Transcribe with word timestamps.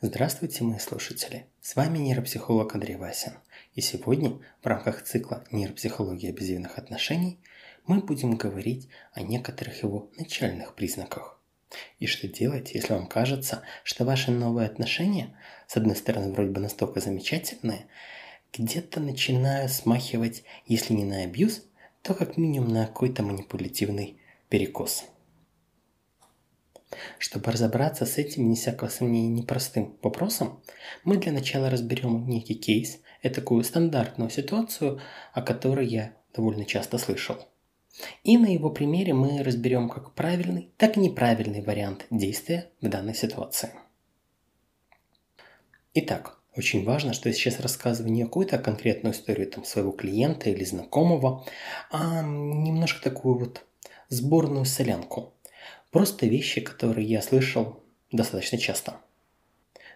Здравствуйте, 0.00 0.62
мои 0.62 0.78
слушатели! 0.78 1.46
С 1.60 1.74
вами 1.74 1.98
нейропсихолог 1.98 2.72
Андрей 2.72 2.94
Васин. 2.94 3.32
И 3.74 3.80
сегодня 3.80 4.38
в 4.62 4.66
рамках 4.68 5.02
цикла 5.02 5.42
нейропсихологии 5.50 6.30
абьюзивных 6.30 6.78
отношений 6.78 7.40
мы 7.84 7.98
будем 7.98 8.36
говорить 8.36 8.88
о 9.12 9.22
некоторых 9.22 9.82
его 9.82 10.08
начальных 10.16 10.76
признаках. 10.76 11.40
И 11.98 12.06
что 12.06 12.28
делать, 12.28 12.74
если 12.74 12.92
вам 12.92 13.08
кажется, 13.08 13.62
что 13.82 14.04
ваши 14.04 14.30
новые 14.30 14.68
отношения, 14.68 15.36
с 15.66 15.76
одной 15.76 15.96
стороны, 15.96 16.30
вроде 16.30 16.50
бы 16.50 16.60
настолько 16.60 17.00
замечательные, 17.00 17.88
где-то 18.52 19.00
начинают 19.00 19.72
смахивать, 19.72 20.44
если 20.66 20.94
не 20.94 21.02
на 21.02 21.24
абьюз, 21.24 21.64
то 22.02 22.14
как 22.14 22.36
минимум 22.36 22.72
на 22.72 22.86
какой-то 22.86 23.24
манипулятивный 23.24 24.20
перекос– 24.48 25.06
чтобы 27.18 27.52
разобраться 27.52 28.06
с 28.06 28.18
этим, 28.18 28.48
не 28.48 28.56
всякого 28.56 28.88
сомнения, 28.88 29.40
непростым 29.40 29.96
вопросом, 30.02 30.62
мы 31.04 31.16
для 31.16 31.32
начала 31.32 31.70
разберем 31.70 32.28
некий 32.28 32.54
кейс, 32.54 32.98
такую 33.22 33.64
стандартную 33.64 34.30
ситуацию, 34.30 35.00
о 35.32 35.42
которой 35.42 35.86
я 35.86 36.14
довольно 36.34 36.64
часто 36.64 36.98
слышал. 36.98 37.36
И 38.22 38.38
на 38.38 38.46
его 38.46 38.70
примере 38.70 39.12
мы 39.12 39.42
разберем 39.42 39.88
как 39.88 40.14
правильный, 40.14 40.70
так 40.76 40.96
и 40.96 41.00
неправильный 41.00 41.62
вариант 41.62 42.06
действия 42.10 42.70
в 42.80 42.88
данной 42.88 43.14
ситуации. 43.14 43.70
Итак, 45.94 46.38
очень 46.56 46.84
важно, 46.84 47.12
что 47.12 47.28
я 47.28 47.34
сейчас 47.34 47.60
рассказываю 47.60 48.12
не 48.12 48.24
какую-то 48.24 48.58
конкретную 48.58 49.14
историю 49.14 49.50
там, 49.50 49.64
своего 49.64 49.90
клиента 49.90 50.50
или 50.50 50.64
знакомого, 50.64 51.44
а 51.90 52.22
немножко 52.22 53.02
такую 53.02 53.38
вот 53.38 53.64
сборную 54.08 54.64
солянку– 54.64 55.34
Просто 55.90 56.26
вещи, 56.26 56.60
которые 56.60 57.06
я 57.06 57.22
слышал 57.22 57.82
достаточно 58.12 58.58
часто. 58.58 58.96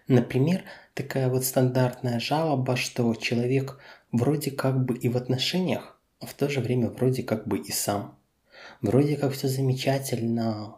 Например, 0.07 0.63
такая 0.95 1.29
вот 1.29 1.45
стандартная 1.45 2.19
жалоба, 2.19 2.75
что 2.75 3.13
человек 3.15 3.79
вроде 4.11 4.51
как 4.51 4.83
бы 4.85 4.97
и 4.97 5.07
в 5.07 5.17
отношениях, 5.17 5.99
а 6.19 6.25
в 6.25 6.33
то 6.33 6.49
же 6.49 6.61
время 6.61 6.89
вроде 6.89 7.21
как 7.21 7.47
бы 7.47 7.59
и 7.59 7.71
сам. 7.71 8.17
Вроде 8.81 9.17
как 9.17 9.33
все 9.33 9.47
замечательно, 9.47 10.77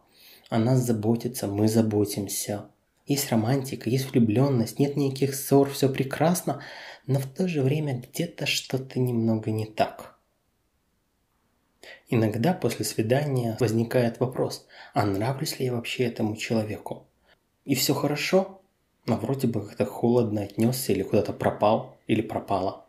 о 0.50 0.60
нас 0.60 0.80
заботится, 0.80 1.48
мы 1.48 1.68
заботимся. 1.70 2.66
Есть 3.08 3.32
романтика, 3.32 3.90
есть 3.90 4.12
влюбленность, 4.12 4.80
нет 4.80 4.98
никаких 4.98 5.34
ссор, 5.34 5.70
все 5.70 5.90
прекрасно, 5.90 6.62
но 7.08 7.20
в 7.20 7.26
то 7.26 7.48
же 7.48 7.62
время 7.62 8.02
где-то 8.02 8.46
что-то 8.46 9.00
немного 9.00 9.52
не 9.52 9.66
так– 9.66 10.12
Иногда 12.08 12.54
после 12.54 12.86
свидания 12.86 13.58
возникает 13.60 14.20
вопрос, 14.20 14.68
а 14.94 15.06
нравлюсь 15.06 15.60
ли 15.60 15.66
я 15.66 15.74
вообще 15.74 16.04
этому 16.04 16.36
человеку? 16.36 17.08
И 17.64 17.74
все 17.74 17.96
хорошо, 17.96 18.62
но 19.08 19.18
вроде 19.18 19.48
бы 19.48 19.66
как-то 19.66 19.86
холодно 19.86 20.42
отнесся 20.42 20.94
или 20.94 21.02
куда-то 21.02 21.34
пропал 21.34 21.98
или 22.06 22.22
пропала. 22.22 22.86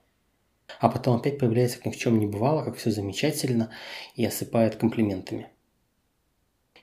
А 0.80 0.90
потом 0.90 1.16
опять 1.16 1.38
появляется, 1.38 1.78
как 1.78 1.86
ни 1.86 1.90
в 1.92 1.96
чем 1.96 2.18
не 2.18 2.26
бывало, 2.26 2.62
как 2.62 2.76
все 2.76 2.90
замечательно 2.90 3.70
и 4.16 4.24
осыпает 4.26 4.76
комплиментами. 4.76 5.48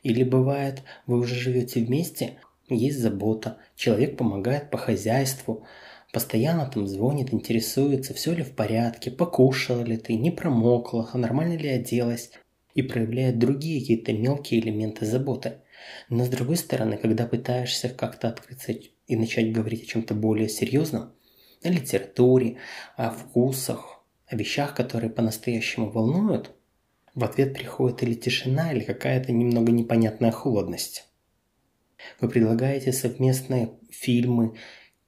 Или 0.02 0.24
бывает, 0.24 0.82
вы 1.06 1.20
уже 1.20 1.36
живете 1.36 1.84
вместе, 1.84 2.40
есть 2.68 3.00
забота, 3.00 3.60
человек 3.76 4.18
помогает 4.18 4.72
по 4.72 4.78
хозяйству, 4.78 5.66
Постоянно 6.14 6.68
там 6.68 6.88
звонит, 6.88 7.34
интересуется, 7.34 8.14
все 8.14 8.36
ли 8.36 8.44
в 8.44 8.56
порядке, 8.56 9.10
покушала 9.10 9.82
ли 9.82 9.98
ты, 9.98 10.14
не 10.14 10.30
промокла, 10.30 11.10
нормально 11.16 11.58
ли 11.58 11.68
оделась, 11.68 12.30
и 12.76 12.84
проявляет 12.84 13.40
другие 13.40 13.82
какие-то 13.82 14.14
мелкие 14.14 14.60
элементы 14.60 15.08
заботы. 15.08 15.62
Но 16.10 16.24
с 16.24 16.30
другой 16.30 16.58
стороны, 16.58 16.98
когда 16.98 17.26
пытаешься 17.26 17.90
как-то 17.90 18.30
открыться 18.30 18.74
и 19.08 19.16
начать 19.16 19.52
говорить 19.52 19.86
о 19.86 19.88
чем-то 19.88 20.14
более 20.14 20.50
серьезном, 20.50 21.14
о 21.64 21.70
литературе, 21.70 22.58
о 22.96 23.10
вкусах, 23.10 24.06
о 24.28 24.36
вещах, 24.36 24.76
которые 24.76 25.10
по-настоящему 25.10 25.90
волнуют, 25.90 26.52
в 27.16 27.24
ответ 27.24 27.56
приходит 27.56 28.04
или 28.04 28.14
тишина, 28.14 28.72
или 28.72 28.82
какая-то 28.82 29.32
немного 29.32 29.72
непонятная 29.72 30.32
холодность. 30.32 31.08
Вы 32.22 32.30
предлагаете 32.30 32.94
совместные 32.94 33.72
фильмы 33.90 34.54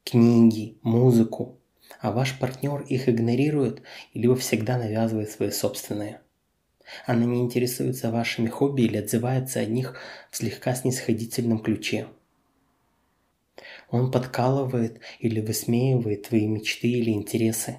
книги, 0.06 0.78
музыку, 0.84 1.60
а 2.00 2.12
ваш 2.12 2.38
партнер 2.38 2.82
их 2.82 3.10
игнорирует 3.10 3.82
либо 4.14 4.36
всегда 4.36 4.78
навязывает 4.78 5.32
свои 5.32 5.50
собственные. 5.50 6.22
Она 7.08 7.26
не 7.26 7.42
интересуется 7.42 8.12
вашими 8.12 8.48
хобби 8.48 8.84
или 8.84 8.98
отзывается 8.98 9.60
о 9.60 9.66
них 9.66 9.98
в 10.30 10.38
слегка 10.38 10.76
снисходительном 10.76 11.58
ключе. 11.58 12.08
Он 13.90 14.12
подкалывает 14.12 15.00
или 15.20 15.42
высмеивает 15.42 16.28
твои 16.28 16.46
мечты 16.46 16.88
или 16.88 17.10
интересы. 17.10 17.78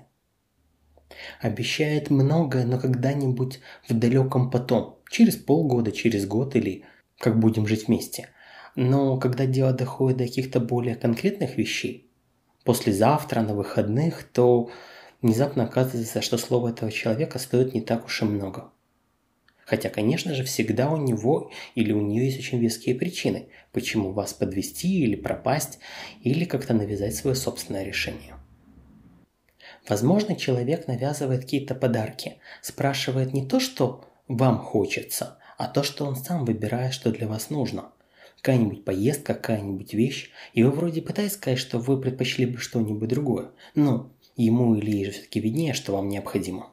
Обещает 1.41 2.10
многое, 2.10 2.66
но 2.66 2.81
когда-нибудь 2.81 3.60
в 3.88 3.94
далеком 3.94 4.50
потом, 4.50 4.98
через 5.08 5.37
полгода, 5.37 5.93
через 5.93 6.26
год 6.26 6.56
или 6.56 6.84
как 7.19 7.38
будем 7.38 7.69
жить 7.69 7.87
вместе. 7.87 8.31
Но 8.75 9.16
когда 9.19 9.47
дело 9.47 9.72
доходит 9.72 10.19
до 10.19 10.25
каких-то 10.25 10.58
более 10.58 10.97
конкретных 10.97 11.56
вещей, 11.56 12.06
послезавтра, 12.66 13.41
на 13.41 13.54
выходных, 13.54 14.25
то 14.25 14.71
внезапно 15.22 15.65
оказывается, 15.65 16.21
что 16.21 16.37
слово 16.37 16.71
этого 16.71 16.93
человека 16.93 17.38
стоит 17.38 17.72
не 17.72 17.81
так 17.81 18.04
уж 18.04 18.22
и 18.22 18.25
много. 18.27 18.71
Хотя, 19.65 19.88
конечно 19.88 20.34
же, 20.34 20.44
всегда 20.44 20.91
у 20.91 20.97
него 20.97 21.50
или 21.75 21.93
у 21.93 22.00
нее 22.00 22.26
есть 22.26 22.38
очень 22.38 22.59
веские 22.59 22.94
причины, 22.94 23.49
почему 23.72 24.12
вас 24.12 24.34
подвести 24.34 25.00
или 25.00 25.16
пропасть, 25.16 25.78
или 26.22 26.44
как-то 26.44 26.75
навязать 26.75 27.15
свое 27.15 27.34
собственное 27.34 27.84
решение. 27.84 28.34
Возможно, 29.88 30.37
человек 30.37 30.88
навязывает 30.88 31.43
какие-то 31.43 31.75
подарки, 31.75 32.37
спрашивает 32.60 33.32
не 33.32 33.47
то, 33.47 33.60
что 33.60 34.05
вам 34.28 34.59
хочется, 34.59 35.38
а 35.56 35.69
то, 35.69 35.82
что 35.82 36.05
он 36.05 36.16
сам 36.16 36.44
выбирает, 36.44 36.93
что 36.93 37.10
для 37.10 37.26
вас 37.28 37.50
нужно– 37.50 37.91
какая-нибудь 38.37 38.85
поездка, 38.85 39.35
какая-нибудь 39.35 39.95
вещь, 39.95 40.31
и 40.53 40.63
вы 40.63 40.71
вроде 40.71 41.03
пытаетесь 41.03 41.35
сказать, 41.35 41.59
что 41.59 41.79
вы 41.79 42.01
предпочли 42.01 42.47
бы 42.47 42.59
что-нибудь 42.59 43.09
другое, 43.09 43.51
но 43.75 44.13
ему 44.37 44.75
или 44.77 44.91
ей 44.91 45.05
же 45.07 45.11
все-таки 45.13 45.41
виднее, 45.41 45.75
что 45.75 45.93
вам 45.93 46.09
необходимо. 46.09 46.71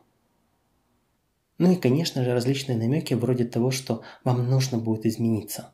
Ну 1.58 1.72
и, 1.72 1.76
конечно 1.76 2.24
же, 2.24 2.34
различные 2.34 2.78
намеки 2.78 3.14
вроде 3.14 3.46
того, 3.46 3.72
что 3.72 4.04
вам 4.24 4.50
нужно 4.50 4.78
будет 4.78 5.06
измениться. 5.06 5.74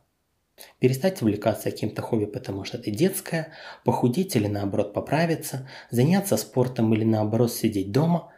Перестать 0.78 1.22
увлекаться 1.22 1.70
каким-то 1.70 2.02
хобби, 2.02 2.26
потому 2.26 2.64
что 2.64 2.78
это 2.78 2.90
детское, 2.90 3.52
похудеть 3.84 4.36
или 4.36 4.46
наоборот 4.46 4.92
поправиться, 4.92 5.68
заняться 5.90 6.36
спортом 6.36 6.92
или 6.94 7.04
наоборот 7.04 7.52
сидеть 7.52 7.92
дома, 7.92 8.32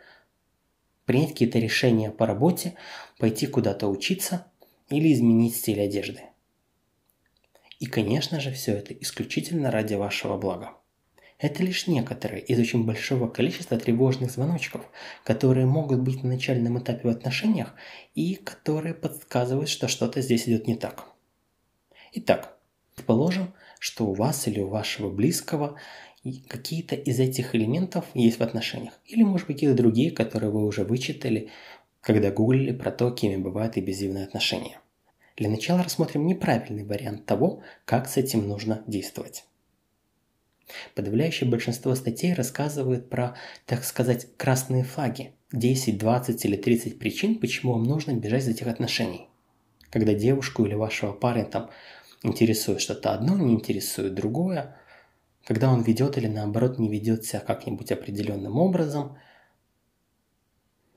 принять 1.05 1.31
какие-то 1.31 1.59
решения 1.59 2.11
по 2.11 2.27
работе, 2.27 2.75
пойти 3.19 3.47
куда-то 3.47 3.89
учиться 3.89 4.47
или 4.89 5.13
изменить 5.13 5.57
стиль 5.57 5.81
одежды. 5.81 6.23
И, 7.83 7.87
конечно 7.87 8.39
же, 8.39 8.53
все 8.53 8.75
это 8.75 8.95
исключительно 8.95 9.73
ради 9.73 9.95
вашего 9.95 10.37
блага. 10.37 10.71
Это 11.41 11.65
лишь 11.65 11.89
некоторые 11.89 12.41
из 12.41 12.57
очень 12.61 12.85
большого 12.85 13.27
количества 13.27 13.77
тревожных 13.77 14.31
звоночков, 14.31 14.89
которые 15.25 15.67
могут 15.67 15.99
быть 15.99 16.23
на 16.23 16.29
начальном 16.29 16.79
этапе 16.79 17.09
в 17.09 17.11
отношениях 17.11 17.75
и 18.15 18.37
которые 18.37 18.95
подсказывают, 18.95 19.69
что 19.69 19.89
что-то 19.89 20.21
здесь 20.21 20.49
идет 20.49 20.69
не 20.69 20.77
так. 20.77 21.09
Итак, 22.13 22.57
предположим, 22.95 23.53
что 23.81 24.07
у 24.07 24.15
вас 24.15 24.47
или 24.47 24.61
у 24.61 24.69
вашего 24.69 25.11
близкого 25.11 25.77
какие-то 26.47 26.95
из 26.95 27.19
этих 27.19 27.57
элементов 27.57 28.05
есть 28.15 28.39
в 28.39 28.45
отношениях. 28.45 29.01
Или, 29.07 29.25
может 29.25 29.49
быть, 29.49 29.57
какие-то 29.57 29.77
другие, 29.77 30.13
которые 30.13 30.53
вы 30.53 30.65
уже 30.65 30.85
вычитали, 30.85 31.51
когда 32.01 32.31
гуглили 32.31 32.71
про 32.71 32.93
то, 32.93 33.11
кем 33.11 33.43
бывают 33.43 33.77
абьюзивные 33.77 34.23
отношения. 34.23 34.82
Для 35.37 35.49
начала 35.49 35.83
рассмотрим 35.83 36.27
неправильный 36.27 36.85
вариант 36.85 37.25
того, 37.25 37.63
как 37.85 38.09
с 38.09 38.17
этим 38.17 38.47
нужно 38.47 38.83
действовать. 38.87 39.45
Подавляющее 40.95 41.49
большинство 41.49 41.95
статей 41.95 42.35
рассказывает 42.35 43.09
про, 43.09 43.37
так 43.67 43.85
сказать, 43.85 44.29
красные 44.37 44.85
флаги. 44.85 45.33
10, 45.53 45.99
20 45.99 46.45
или 46.45 46.57
30 46.57 46.99
причин, 46.99 47.39
почему 47.39 47.73
вам 47.73 47.85
нужно 47.85 48.13
бежать 48.13 48.45
из 48.45 48.49
этих 48.49 48.67
отношений. 48.67 49.29
Когда 49.91 50.15
девушку 50.15 50.65
или 50.65 50.75
вашего 50.75 51.13
парня 51.13 51.45
там 51.45 51.71
интересует 52.23 52.81
что-то 52.81 53.13
одно, 53.13 53.37
не 53.37 53.53
интересует 53.55 54.15
другое, 54.15 54.77
когда 55.45 55.71
он 55.71 55.83
ведет 55.83 56.17
или 56.17 56.27
наоборот 56.27 56.79
не 56.79 56.89
ведет 56.89 57.25
себя 57.25 57.41
как-нибудь 57.41 57.93
определенным 57.93 58.57
образом, 58.57 59.19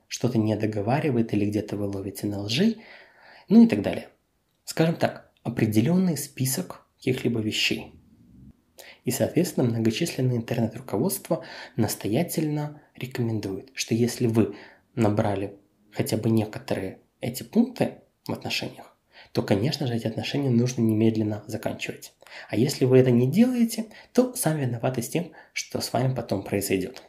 что-то 0.08 0.38
не 0.38 0.56
договаривает 0.56 1.34
или 1.34 1.46
где-то 1.46 1.76
вы 1.76 1.86
ловите 1.86 2.26
на 2.26 2.40
лжи, 2.40 2.76
ну 3.48 3.64
и 3.64 3.66
так 3.66 3.82
далее 3.82 4.08
скажем 4.66 4.96
так, 4.96 5.30
определенный 5.42 6.18
список 6.18 6.86
каких-либо 6.96 7.40
вещей. 7.40 7.94
И, 9.04 9.10
соответственно, 9.12 9.68
многочисленные 9.68 10.36
интернет-руководства 10.36 11.44
настоятельно 11.76 12.82
рекомендуют, 12.96 13.70
что 13.74 13.94
если 13.94 14.26
вы 14.26 14.56
набрали 14.96 15.56
хотя 15.92 16.16
бы 16.16 16.28
некоторые 16.28 16.98
эти 17.20 17.44
пункты 17.44 17.94
в 18.26 18.32
отношениях, 18.32 18.96
то, 19.32 19.42
конечно 19.42 19.86
же, 19.86 19.94
эти 19.94 20.08
отношения 20.08 20.50
нужно 20.50 20.82
немедленно 20.82 21.44
заканчивать. 21.46 22.12
А 22.50 22.56
если 22.56 22.84
вы 22.84 22.98
это 22.98 23.12
не 23.12 23.30
делаете, 23.30 23.86
то 24.12 24.34
сами 24.34 24.62
виноваты 24.62 25.00
с 25.00 25.08
тем, 25.08 25.30
что 25.52 25.80
с 25.80 25.92
вами 25.92 26.14
потом 26.14 26.42
произойдет. 26.42 27.02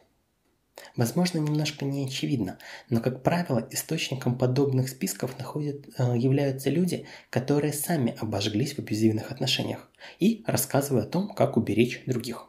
Возможно, 0.96 1.38
немножко 1.38 1.84
не 1.84 2.06
очевидно, 2.06 2.58
но, 2.90 3.00
как 3.00 3.22
правило, 3.22 3.66
источником 3.70 4.36
подобных 4.36 4.88
списков 4.88 5.38
находят, 5.38 5.86
э, 5.96 6.16
являются 6.16 6.70
люди, 6.70 7.06
которые 7.30 7.72
сами 7.72 8.16
обожглись 8.18 8.74
в 8.74 8.78
абьюзивных 8.78 9.30
отношениях 9.30 9.90
и 10.18 10.42
рассказывают 10.46 11.08
о 11.08 11.10
том, 11.10 11.34
как 11.34 11.56
уберечь 11.56 12.02
других. 12.06 12.48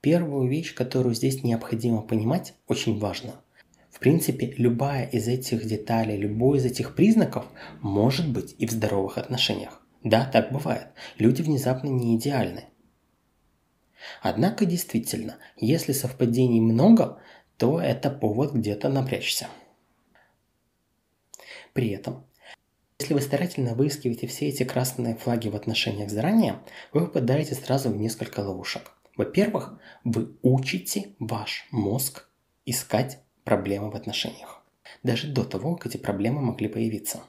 Первую 0.00 0.48
вещь, 0.48 0.74
которую 0.74 1.14
здесь 1.14 1.44
необходимо 1.44 2.02
понимать, 2.02 2.54
очень 2.66 2.98
важно. 2.98 3.34
В 3.90 3.98
принципе, 3.98 4.54
любая 4.56 5.06
из 5.06 5.28
этих 5.28 5.66
деталей, 5.66 6.16
любой 6.16 6.58
из 6.58 6.64
этих 6.64 6.94
признаков 6.94 7.44
может 7.82 8.28
быть 8.32 8.54
и 8.58 8.66
в 8.66 8.70
здоровых 8.70 9.18
отношениях. 9.18 9.82
Да, 10.02 10.24
так 10.24 10.52
бывает. 10.52 10.86
Люди 11.18 11.42
внезапно 11.42 11.88
не 11.88 12.16
идеальны. 12.16 12.64
Однако 14.22 14.66
действительно, 14.66 15.38
если 15.56 15.92
совпадений 15.92 16.60
много, 16.60 17.20
то 17.56 17.80
это 17.80 18.10
повод 18.10 18.52
где-то 18.52 18.88
напрячься. 18.88 19.48
При 21.72 21.90
этом, 21.90 22.24
если 22.98 23.14
вы 23.14 23.20
старательно 23.20 23.74
выискиваете 23.74 24.26
все 24.26 24.48
эти 24.48 24.64
красные 24.64 25.16
флаги 25.16 25.48
в 25.48 25.56
отношениях 25.56 26.10
заранее, 26.10 26.60
вы 26.92 27.06
попадаете 27.06 27.54
сразу 27.54 27.90
в 27.90 27.96
несколько 27.96 28.40
ловушек. 28.40 28.92
Во-первых, 29.16 29.78
вы 30.04 30.36
учите 30.42 31.14
ваш 31.18 31.66
мозг 31.70 32.28
искать 32.64 33.18
проблемы 33.44 33.90
в 33.90 33.96
отношениях. 33.96 34.62
Даже 35.02 35.28
до 35.28 35.44
того, 35.44 35.76
как 35.76 35.86
эти 35.86 35.96
проблемы 35.96 36.40
могли 36.40 36.68
появиться. 36.68 37.20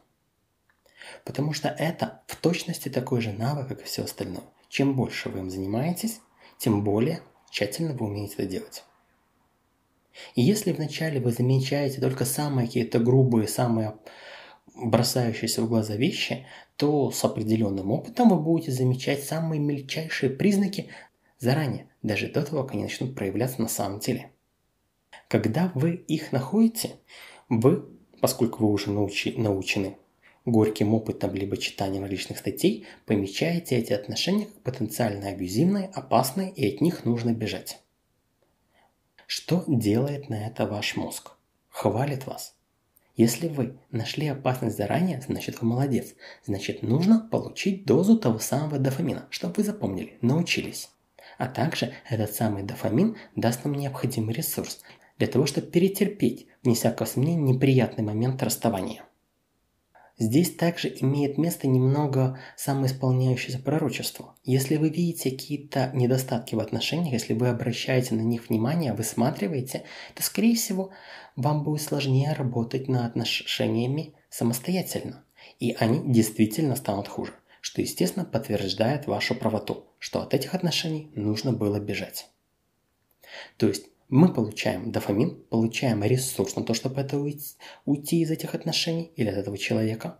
Потому 1.25 1.53
что 1.53 1.69
это 1.69 2.21
в 2.27 2.35
точности 2.35 2.89
такой 2.89 3.21
же 3.21 3.31
навык, 3.31 3.67
как 3.67 3.81
и 3.81 3.85
все 3.85 4.03
остальное. 4.03 4.43
Чем 4.69 4.95
больше 4.95 5.29
вы 5.29 5.39
им 5.39 5.49
занимаетесь, 5.49 6.21
тем 6.61 6.83
более 6.83 7.21
тщательно 7.49 7.93
вы 7.93 8.05
умеете 8.05 8.35
это 8.35 8.45
делать. 8.45 8.83
И 10.35 10.43
если 10.43 10.73
вначале 10.73 11.19
вы 11.19 11.31
замечаете 11.31 11.99
только 11.99 12.23
самые 12.23 12.67
какие-то 12.67 12.99
грубые, 12.99 13.47
самые 13.47 13.95
бросающиеся 14.75 15.63
в 15.63 15.69
глаза 15.69 15.95
вещи, 15.95 16.45
то 16.75 17.09
с 17.09 17.23
определенным 17.25 17.89
опытом 17.89 18.29
вы 18.29 18.39
будете 18.39 18.71
замечать 18.71 19.23
самые 19.23 19.59
мельчайшие 19.59 20.29
признаки 20.29 20.89
заранее, 21.39 21.87
даже 22.03 22.27
до 22.27 22.43
того, 22.43 22.61
как 22.61 22.73
они 22.73 22.83
начнут 22.83 23.15
проявляться 23.15 23.59
на 23.59 23.67
самом 23.67 23.99
деле. 23.99 24.31
Когда 25.29 25.71
вы 25.73 25.95
их 25.95 26.31
находите, 26.31 26.91
вы, 27.49 27.89
поскольку 28.19 28.65
вы 28.65 28.71
уже 28.71 28.91
научи, 28.91 29.33
научены 29.35 29.97
горьким 30.45 30.93
опытом 30.93 31.33
либо 31.35 31.57
читанием 31.57 32.03
различных 32.03 32.39
статей, 32.39 32.85
помечаете 33.05 33.77
эти 33.77 33.93
отношения 33.93 34.45
как 34.45 34.61
потенциально 34.61 35.29
абьюзивные, 35.29 35.89
опасные 35.93 36.51
и 36.51 36.73
от 36.73 36.81
них 36.81 37.05
нужно 37.05 37.31
бежать. 37.33 37.79
Что 39.27 39.63
делает 39.67 40.29
на 40.29 40.47
это 40.47 40.65
ваш 40.65 40.95
мозг? 40.95 41.31
Хвалит 41.69 42.27
вас. 42.27 42.55
Если 43.15 43.47
вы 43.47 43.77
нашли 43.91 44.27
опасность 44.27 44.77
заранее, 44.77 45.21
значит 45.21 45.61
вы 45.61 45.67
молодец. 45.67 46.15
Значит 46.45 46.81
нужно 46.81 47.27
получить 47.31 47.85
дозу 47.85 48.17
того 48.17 48.39
самого 48.39 48.79
дофамина, 48.79 49.27
чтобы 49.29 49.55
вы 49.57 49.63
запомнили, 49.63 50.17
научились. 50.21 50.89
А 51.37 51.47
также 51.47 51.93
этот 52.09 52.33
самый 52.33 52.63
дофамин 52.63 53.15
даст 53.35 53.63
нам 53.63 53.75
необходимый 53.75 54.33
ресурс 54.33 54.81
для 55.17 55.27
того, 55.27 55.45
чтобы 55.45 55.67
перетерпеть, 55.67 56.47
вне 56.63 56.73
всякого 56.73 57.05
сомнения, 57.05 57.53
неприятный 57.53 58.03
момент 58.03 58.41
расставания. 58.43 59.03
Здесь 60.21 60.53
также 60.53 60.95
имеет 60.99 61.39
место 61.39 61.67
немного 61.67 62.39
самоисполняющееся 62.55 63.57
пророчество. 63.57 64.35
Если 64.43 64.77
вы 64.77 64.89
видите 64.89 65.31
какие-то 65.31 65.89
недостатки 65.95 66.53
в 66.53 66.59
отношениях, 66.59 67.13
если 67.13 67.33
вы 67.33 67.47
обращаете 67.47 68.13
на 68.13 68.21
них 68.21 68.47
внимание, 68.47 68.93
высматриваете, 68.93 69.83
то, 70.13 70.21
скорее 70.21 70.55
всего, 70.55 70.91
вам 71.35 71.63
будет 71.63 71.81
сложнее 71.81 72.33
работать 72.33 72.87
над 72.87 73.03
отношениями 73.03 74.13
самостоятельно. 74.29 75.25
И 75.59 75.71
они 75.71 76.13
действительно 76.13 76.75
станут 76.75 77.07
хуже, 77.07 77.33
что, 77.59 77.81
естественно, 77.81 78.23
подтверждает 78.23 79.07
вашу 79.07 79.33
правоту, 79.33 79.87
что 79.97 80.21
от 80.21 80.35
этих 80.35 80.53
отношений 80.53 81.11
нужно 81.15 81.51
было 81.51 81.79
бежать. 81.79 82.29
То 83.57 83.67
есть 83.67 83.87
мы 84.11 84.33
получаем 84.33 84.91
дофамин, 84.91 85.41
получаем 85.49 86.03
ресурс 86.03 86.57
на 86.57 86.63
то, 86.63 86.73
чтобы 86.73 86.99
это 86.99 87.17
уйти, 87.17 87.55
уйти 87.85 88.21
из 88.21 88.29
этих 88.29 88.53
отношений 88.53 89.13
или 89.15 89.29
от 89.29 89.37
этого 89.37 89.57
человека. 89.57 90.19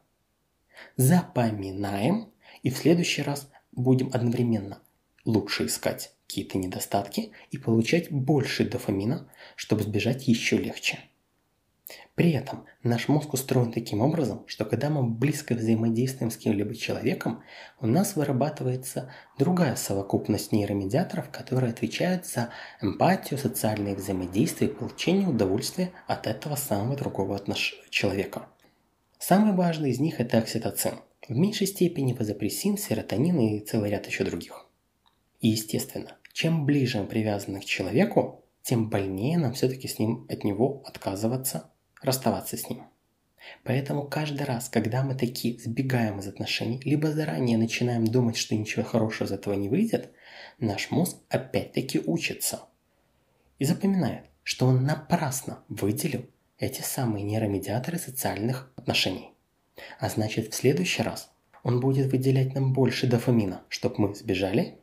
Запоминаем 0.95 2.31
и 2.63 2.69
в 2.69 2.77
следующий 2.77 3.21
раз 3.21 3.51
будем 3.73 4.09
одновременно 4.13 4.81
лучше 5.25 5.65
искать 5.65 6.15
какие-то 6.25 6.57
недостатки 6.57 7.33
и 7.51 7.57
получать 7.57 8.09
больше 8.09 8.63
дофамина, 8.63 9.29
чтобы 9.57 9.83
сбежать 9.83 10.25
еще 10.25 10.57
легче. 10.57 10.99
При 12.15 12.31
этом 12.31 12.65
наш 12.83 13.07
мозг 13.07 13.33
устроен 13.33 13.71
таким 13.71 14.01
образом, 14.01 14.43
что 14.47 14.65
когда 14.65 14.89
мы 14.89 15.03
близко 15.03 15.55
взаимодействуем 15.55 16.29
с 16.29 16.37
кем-либо 16.37 16.75
человеком, 16.75 17.43
у 17.79 17.87
нас 17.87 18.15
вырабатывается 18.15 19.11
другая 19.37 19.75
совокупность 19.75 20.51
нейромедиаторов, 20.51 21.29
которые 21.29 21.71
отвечают 21.71 22.25
за 22.25 22.49
эмпатию, 22.81 23.39
социальные 23.39 23.95
взаимодействия 23.95 24.67
и 24.67 24.73
получение 24.73 25.27
удовольствия 25.27 25.91
от 26.07 26.27
этого 26.27 26.55
самого 26.55 26.95
другого 26.95 27.35
отнош... 27.35 27.75
человека. 27.89 28.47
Самый 29.17 29.53
важный 29.53 29.91
из 29.91 29.99
них– 29.99 30.15
это 30.19 30.37
окситоцин. 30.39 30.95
В 31.27 31.35
меньшей 31.35 31.67
степени 31.67 32.13
вазопрессин, 32.13 32.77
серотонин 32.77 33.39
и 33.39 33.59
целый 33.59 33.91
ряд 33.91 34.05
еще 34.07 34.23
других. 34.23 34.67
И 35.39 35.49
естественно, 35.49 36.17
чем 36.33 36.65
ближе 36.65 36.99
мы 36.99 37.05
привязаны 37.05 37.61
к 37.61 37.65
человеку, 37.65 38.43
тем 38.63 38.89
больнее 38.89 39.37
нам 39.37 39.53
все-таки 39.53 39.87
с 39.87 39.97
ним 39.97 40.25
от 40.29 40.43
него 40.43 40.83
отказываться 40.85 41.70
расставаться 42.01 42.57
с 42.57 42.69
ним. 42.69 42.83
Поэтому 43.63 44.07
каждый 44.07 44.43
раз, 44.43 44.69
когда 44.69 45.03
мы 45.03 45.15
такие 45.15 45.59
сбегаем 45.59 46.19
из 46.19 46.27
отношений, 46.27 46.79
либо 46.83 47.11
заранее 47.11 47.57
начинаем 47.57 48.05
думать, 48.05 48.37
что 48.37 48.55
ничего 48.55 48.83
хорошего 48.83 49.27
из 49.27 49.31
этого 49.31 49.53
не 49.53 49.69
выйдет, 49.69 50.11
наш 50.59 50.91
мозг 50.91 51.17
опять-таки 51.29 51.99
учится 51.99 52.61
и 53.59 53.65
запоминает, 53.65 54.25
что 54.43 54.67
он 54.67 54.83
напрасно 54.83 55.63
выделил 55.69 56.25
эти 56.57 56.81
самые 56.81 57.23
нейромедиаторы 57.23 57.97
социальных 57.97 58.71
отношений. 58.75 59.33
А 59.99 60.09
значит, 60.09 60.53
в 60.53 60.55
следующий 60.55 61.03
раз 61.03 61.31
он 61.63 61.79
будет 61.79 62.11
выделять 62.11 62.53
нам 62.53 62.73
больше 62.73 63.07
дофамина, 63.07 63.61
чтобы 63.69 63.95
мы 63.97 64.15
сбежали, 64.15 64.77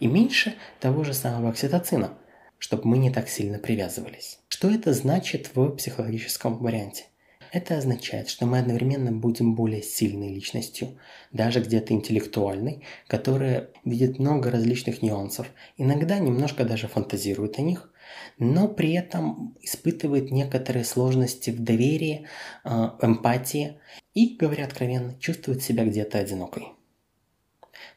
и 0.00 0.06
меньше 0.06 0.54
того 0.80 1.04
же 1.04 1.14
самого 1.14 1.50
окситоцина, 1.50 2.18
чтобы 2.62 2.86
мы 2.86 2.98
не 2.98 3.10
так 3.10 3.28
сильно 3.28 3.58
привязывались. 3.58 4.38
Что 4.48 4.70
это 4.70 4.92
значит 4.92 5.50
в 5.52 5.70
психологическом 5.70 6.58
варианте? 6.58 7.06
Это 7.50 7.76
означает, 7.76 8.28
что 8.28 8.46
мы 8.46 8.60
одновременно 8.60 9.10
будем 9.10 9.56
более 9.56 9.82
сильной 9.82 10.32
личностью, 10.32 10.96
даже 11.32 11.60
где-то 11.60 11.92
интеллектуальной, 11.92 12.84
которая 13.08 13.70
видит 13.84 14.20
много 14.20 14.52
различных 14.52 15.02
нюансов, 15.02 15.48
иногда 15.76 16.20
немножко 16.20 16.64
даже 16.64 16.86
фантазирует 16.86 17.58
о 17.58 17.62
них, 17.62 17.92
но 18.38 18.68
при 18.68 18.92
этом 18.92 19.56
испытывает 19.60 20.30
некоторые 20.30 20.84
сложности 20.84 21.50
в 21.50 21.58
доверии, 21.64 22.28
э, 22.64 22.90
эмпатии 23.02 23.80
и, 24.14 24.36
говоря 24.36 24.66
откровенно, 24.66 25.18
чувствует 25.18 25.64
себя 25.64 25.84
где-то 25.84 26.18
одинокой. 26.18 26.68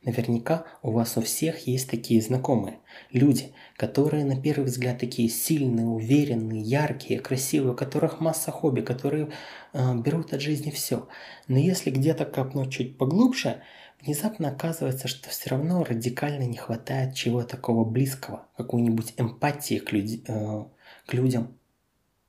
Наверняка 0.05 0.65
у 0.83 0.91
вас 0.91 1.17
у 1.17 1.21
всех 1.21 1.65
есть 1.67 1.89
такие 1.89 2.21
знакомые. 2.21 2.79
Люди, 3.11 3.53
которые 3.75 4.23
на 4.23 4.39
первый 4.39 4.65
взгляд 4.65 4.99
такие 4.99 5.27
сильные, 5.29 5.85
уверенные, 5.85 6.61
яркие, 6.61 7.19
красивые, 7.19 7.73
у 7.73 7.75
которых 7.75 8.21
масса 8.21 8.51
хобби, 8.51 8.81
которые 8.81 9.31
э, 9.73 9.95
берут 9.95 10.33
от 10.33 10.41
жизни 10.41 10.71
все. 10.71 11.07
Но 11.47 11.57
если 11.57 11.91
где-то 11.91 12.25
копнуть 12.25 12.71
чуть 12.71 12.97
поглубже, 12.97 13.61
внезапно 14.01 14.49
оказывается, 14.49 15.07
что 15.07 15.29
все 15.29 15.49
равно 15.49 15.83
радикально 15.83 16.43
не 16.43 16.57
хватает 16.57 17.15
чего 17.15 17.43
такого 17.43 17.83
близкого, 17.83 18.47
какой-нибудь 18.55 19.13
эмпатии 19.17 19.79
к, 19.79 19.91
люд... 19.91 20.09
э, 20.27 20.65
к 21.05 21.13
людям. 21.13 21.57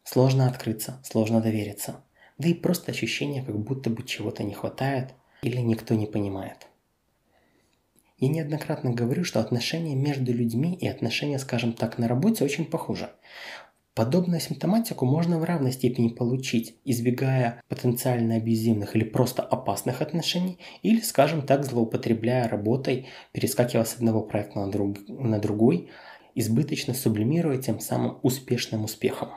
Сложно 0.02 0.48
открыться, 0.48 1.00
сложно 1.04 1.40
довериться. 1.40 2.02
Да 2.38 2.48
и 2.48 2.54
просто 2.54 2.90
ощущение, 2.90 3.44
как 3.44 3.58
будто 3.58 3.88
бы 3.88 4.02
чего-то 4.02 4.42
не 4.42 4.52
хватает 4.52 5.14
или 5.42 5.58
никто 5.58 5.94
не 5.94 6.06
понимает. 6.06 6.66
Я 8.18 8.28
неоднократно 8.28 8.92
говорю, 8.92 9.24
что 9.24 9.40
отношения 9.40 9.94
между 9.94 10.32
людьми 10.32 10.74
и 10.74 10.88
отношения, 10.88 11.38
скажем 11.38 11.74
так, 11.74 11.98
на 11.98 12.08
работе 12.08 12.44
очень 12.44 12.64
похожи. 12.64 13.10
Подобную 13.92 14.40
симптоматику 14.40 15.06
можно 15.06 15.38
в 15.38 15.44
равной 15.44 15.72
степени 15.72 16.08
получить, 16.08 16.78
избегая 16.84 17.62
потенциально 17.68 18.36
абьюзивных 18.36 18.94
или 18.94 19.04
просто 19.04 19.42
опасных 19.42 20.02
отношений, 20.02 20.58
или, 20.82 21.00
скажем 21.00 21.42
так, 21.42 21.64
злоупотребляя 21.64 22.48
работой, 22.48 23.06
перескакивая 23.32 23.84
с 23.84 23.96
одного 23.96 24.22
проекта 24.22 24.60
на, 24.60 24.70
друг, 24.70 24.96
на 25.08 25.38
другой, 25.38 25.90
избыточно 26.34 26.94
сублимируя 26.94 27.56
тем 27.56 27.80
самым 27.80 28.18
успешным 28.22 28.84
успехом. 28.84 29.30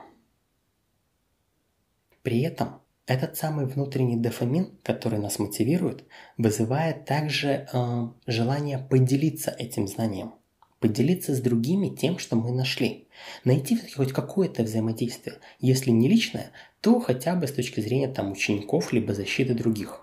При 2.22 2.42
этом 2.42 2.79
Этот 3.10 3.36
самый 3.36 3.66
внутренний 3.66 4.16
дофамин, 4.16 4.70
который 4.84 5.18
нас 5.18 5.40
мотивирует, 5.40 6.04
вызывает 6.38 7.06
также 7.06 7.66
э, 7.72 8.08
желание 8.28 8.78
поделиться 8.78 9.50
этим 9.50 9.88
знанием. 9.88 10.34
Поделиться 10.78 11.34
с 11.34 11.40
другими 11.40 11.88
тем, 11.88 12.20
что 12.20 12.36
мы 12.36 12.52
нашли. 12.52 13.08
Найти 13.42 13.76
хоть 13.96 14.12
какое-то 14.12 14.62
взаимодействие. 14.62 15.40
Если 15.58 15.90
не 15.90 16.08
личное, 16.08 16.52
то 16.80 17.00
хотя 17.00 17.34
бы 17.34 17.48
с 17.48 17.52
точки 17.52 17.80
зрения 17.80 18.06
там, 18.06 18.30
учеников, 18.30 18.92
либо 18.92 19.12
защиты 19.12 19.54
других. 19.54 20.02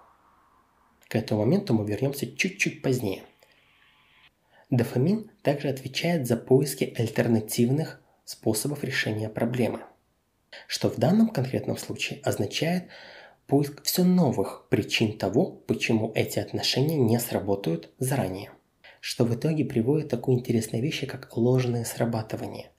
К 1.07 1.15
этому 1.15 1.45
моменту 1.45 1.73
мы 1.73 1.87
вернемся 1.87 2.29
чуть-чуть 2.29 2.81
позднее. 2.81 3.23
Дофамин 4.69 5.31
также 5.43 5.69
отвечает 5.69 6.27
за 6.27 6.35
поиски 6.35 6.93
альтернативных 6.97 8.01
способов 8.25 8.83
решения 8.83 9.29
проблемы. 9.29 9.79
Что 10.67 10.89
в 10.89 10.97
данном 10.97 11.29
конкретном 11.29 11.77
случае 11.77 12.19
означает 12.23 12.85
поиск 13.47 13.81
все 13.83 14.03
новых 14.03 14.67
причин 14.69 15.17
того, 15.17 15.45
почему 15.45 16.11
эти 16.15 16.39
отношения 16.39 16.97
не 16.97 17.19
сработают 17.19 17.89
заранее. 17.99 18.51
Что 18.99 19.25
в 19.25 19.35
итоге 19.35 19.65
приводит 19.65 20.07
к 20.07 20.11
такой 20.11 20.35
интересной 20.35 20.81
вещи, 20.81 21.05
как 21.05 21.35
ложное 21.37 21.85
срабатывание. 21.85 22.71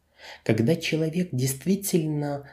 Когда 0.44 0.76
человек 0.76 1.28
действительно 1.32 2.48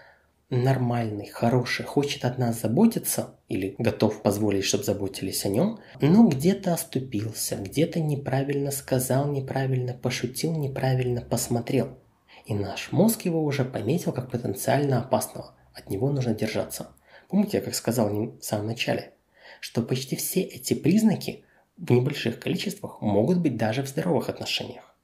нормальный, 0.49 1.27
хороший, 1.27 1.85
хочет 1.85 2.23
от 2.23 2.37
нас 2.37 2.61
заботиться 2.61 3.35
или 3.49 3.75
готов 3.77 4.21
позволить, 4.21 4.63
чтобы 4.63 4.83
заботились 4.83 5.45
о 5.45 5.49
нем, 5.49 5.79
но 6.01 6.27
где-то 6.27 6.73
оступился, 6.73 7.55
где-то 7.55 7.99
неправильно 7.99 8.71
сказал, 8.71 9.27
неправильно 9.27 9.93
пошутил, 9.93 10.55
неправильно 10.55 11.21
посмотрел. 11.21 11.97
И 12.45 12.53
наш 12.53 12.91
мозг 12.91 13.23
его 13.23 13.43
уже 13.43 13.65
пометил 13.65 14.11
как 14.11 14.29
потенциально 14.29 14.99
опасного. 14.99 15.55
От 15.73 15.89
него 15.89 16.11
нужно 16.11 16.33
держаться. 16.33 16.89
Помните, 17.27 17.57
я 17.57 17.63
как 17.63 17.73
сказал 17.73 18.09
в 18.09 18.41
самом 18.41 18.67
начале, 18.67 19.13
что 19.59 19.81
почти 19.81 20.15
все 20.15 20.41
эти 20.41 20.73
признаки 20.75 21.43
в 21.77 21.91
небольших 21.91 22.39
количествах 22.39 23.01
могут 23.01 23.39
быть 23.39 23.57
даже 23.57 23.81
в 23.81 23.87
здоровых 23.87 24.29
отношениях. 24.29 24.95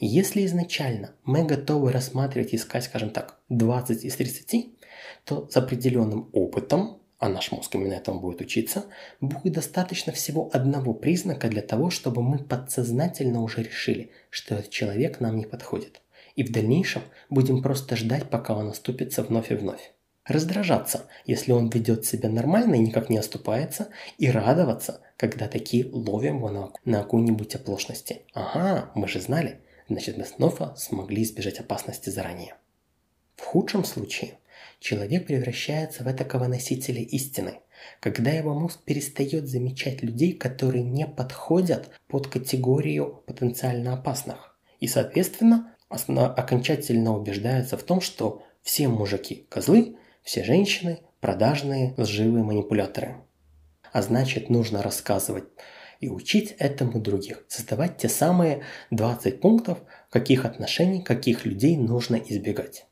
И 0.00 0.06
если 0.06 0.44
изначально 0.44 1.14
мы 1.24 1.44
готовы 1.44 1.92
рассматривать 1.92 2.52
и 2.52 2.56
искать, 2.56 2.84
скажем 2.84 3.10
так, 3.10 3.38
20 3.48 4.04
из 4.04 4.16
30, 4.16 4.66
то 5.24 5.48
с 5.48 5.56
определенным 5.56 6.28
опытом, 6.32 7.00
а 7.18 7.28
наш 7.28 7.52
мозг 7.52 7.74
именно 7.74 7.94
этому 7.94 8.20
будет 8.20 8.40
учиться, 8.40 8.86
будет 9.20 9.52
достаточно 9.54 10.12
всего 10.12 10.50
одного 10.52 10.94
признака 10.94 11.48
для 11.48 11.62
того, 11.62 11.90
чтобы 11.90 12.22
мы 12.22 12.38
подсознательно 12.38 13.42
уже 13.42 13.62
решили, 13.62 14.10
что 14.30 14.56
этот 14.56 14.70
человек 14.70 15.20
нам 15.20 15.36
не 15.36 15.46
подходит. 15.46 16.00
И 16.38 16.44
в 16.44 16.52
дальнейшем 16.52 17.02
будем 17.30 17.62
просто 17.62 17.96
ждать, 17.96 18.30
пока 18.30 18.54
он 18.54 18.68
оступится 18.68 19.24
вновь 19.24 19.50
и 19.50 19.56
вновь. 19.56 19.92
Раздражаться, 20.24 21.08
если 21.26 21.50
он 21.50 21.68
ведет 21.68 22.04
себя 22.04 22.28
нормально 22.28 22.76
и 22.76 22.78
никак 22.78 23.10
не 23.10 23.18
оступается, 23.18 23.88
и 24.18 24.30
радоваться, 24.30 25.00
когда 25.16 25.48
такие 25.48 25.90
ловим 25.90 26.36
его 26.36 26.72
на, 26.84 27.02
какой-нибудь 27.02 27.56
оплошности. 27.56 28.22
Ага, 28.34 28.92
мы 28.94 29.08
же 29.08 29.20
знали, 29.20 29.62
значит 29.88 30.16
мы 30.16 30.24
снова 30.24 30.76
смогли 30.76 31.24
избежать 31.24 31.58
опасности 31.58 32.08
заранее. 32.08 32.54
В 33.34 33.42
худшем 33.42 33.82
случае 33.82 34.38
человек 34.78 35.26
превращается 35.26 36.04
в 36.04 36.06
этакого 36.06 36.46
носителя 36.46 37.02
истины, 37.02 37.58
когда 37.98 38.30
его 38.30 38.54
мозг 38.54 38.84
перестает 38.84 39.48
замечать 39.48 40.04
людей, 40.04 40.34
которые 40.34 40.84
не 40.84 41.08
подходят 41.08 41.90
под 42.06 42.28
категорию 42.28 43.24
потенциально 43.26 43.94
опасных. 43.94 44.56
И, 44.78 44.86
соответственно, 44.86 45.74
окончательно 45.88 47.16
убеждается 47.16 47.76
в 47.76 47.82
том, 47.82 48.00
что 48.00 48.42
все 48.62 48.88
мужики– 48.88 49.46
козлы, 49.48 49.96
все 50.22 50.44
женщины– 50.44 51.00
продажные, 51.20 51.94
лживые 51.96 52.44
манипуляторы. 52.44 53.16
А 53.92 54.02
значит, 54.02 54.50
нужно 54.50 54.82
рассказывать 54.82 55.44
и 56.00 56.08
учить 56.08 56.54
этому 56.58 57.00
других, 57.00 57.44
создавать 57.48 57.96
те 57.96 58.08
самые 58.08 58.62
20 58.90 59.40
пунктов, 59.40 59.78
каких 60.10 60.44
отношений, 60.44 61.02
каких 61.02 61.44
людей 61.44 61.76
нужно 61.76 62.16
избегать. 62.16 62.86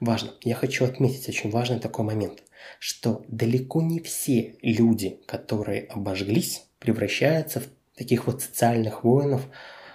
Важно, 0.00 0.32
я 0.42 0.54
хочу 0.54 0.84
отметить 0.84 1.28
очень 1.28 1.50
важный 1.50 1.78
такой 1.78 2.04
момент, 2.04 2.42
что 2.78 3.24
далеко 3.28 3.80
не 3.80 4.00
все 4.00 4.56
люди, 4.62 5.20
которые 5.26 5.84
обожглись, 5.84 6.66
превращаются 6.78 7.60
в 7.60 7.68
таких 7.96 8.26
вот 8.26 8.42
социальных 8.42 9.04
воинов, 9.04 9.42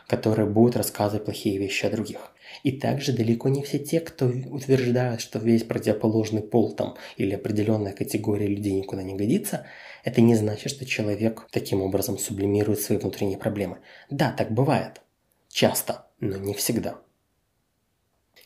которые 0.08 0.48
будут 0.48 0.76
рассказывать 0.78 1.26
плохие 1.26 1.58
вещи 1.58 1.86
о 1.86 1.90
других. 1.90 2.32
И 2.64 2.72
также 2.72 3.12
далеко 3.14 3.50
не 3.50 3.64
все 3.64 3.80
те, 3.80 4.00
кто 4.00 4.28
утверждают, 4.28 5.22
что 5.22 5.40
весь 5.40 5.64
противоположный 5.64 6.42
пол 6.42 6.74
там 6.74 6.96
или 7.18 7.34
определенная 7.34 7.94
категория 7.94 8.48
людей 8.48 8.74
никуда 8.74 9.04
не 9.04 9.16
годится, 9.16 9.66
это 10.04 10.22
не 10.22 10.36
значит, 10.36 10.72
что 10.72 10.86
человек 10.86 11.48
таким 11.52 11.82
образом 11.82 12.18
сублимирует 12.18 12.80
свои 12.80 12.98
внутренние 12.98 13.38
проблемы. 13.38 13.80
Да, 14.10 14.32
так 14.32 14.52
бывает. 14.52 15.02
Часто, 15.50 16.08
но 16.20 16.38
не 16.38 16.54
всегда. 16.54 17.00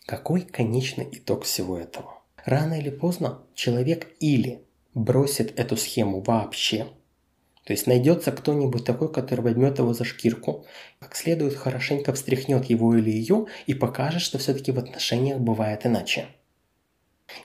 Какой 0.05 0.41
конечный 0.41 1.07
итог 1.11 1.43
всего 1.43 1.77
этого? 1.77 2.19
Рано 2.45 2.73
или 2.79 2.89
поздно 2.89 3.43
человек 3.53 4.07
или 4.19 4.63
бросит 4.93 5.59
эту 5.59 5.77
схему 5.77 6.21
вообще, 6.21 6.87
то 7.69 7.73
есть 7.73 7.85
найдется 7.85 8.31
кто-нибудь 8.31 8.83
такой, 8.83 9.13
который 9.13 9.41
возьмет 9.41 9.77
его 9.77 9.93
за 9.93 10.03
шкирку, 10.03 10.65
как 10.97 11.15
следует 11.15 11.53
хорошенько 11.53 12.13
встряхнет 12.13 12.65
его 12.65 12.95
или 12.95 13.11
ее 13.11 13.45
и 13.67 13.75
покажет, 13.75 14.23
что 14.23 14.39
все-таки 14.39 14.71
в 14.71 14.79
отношениях 14.79 15.37
бывает 15.37 15.85
иначе. 15.85 16.29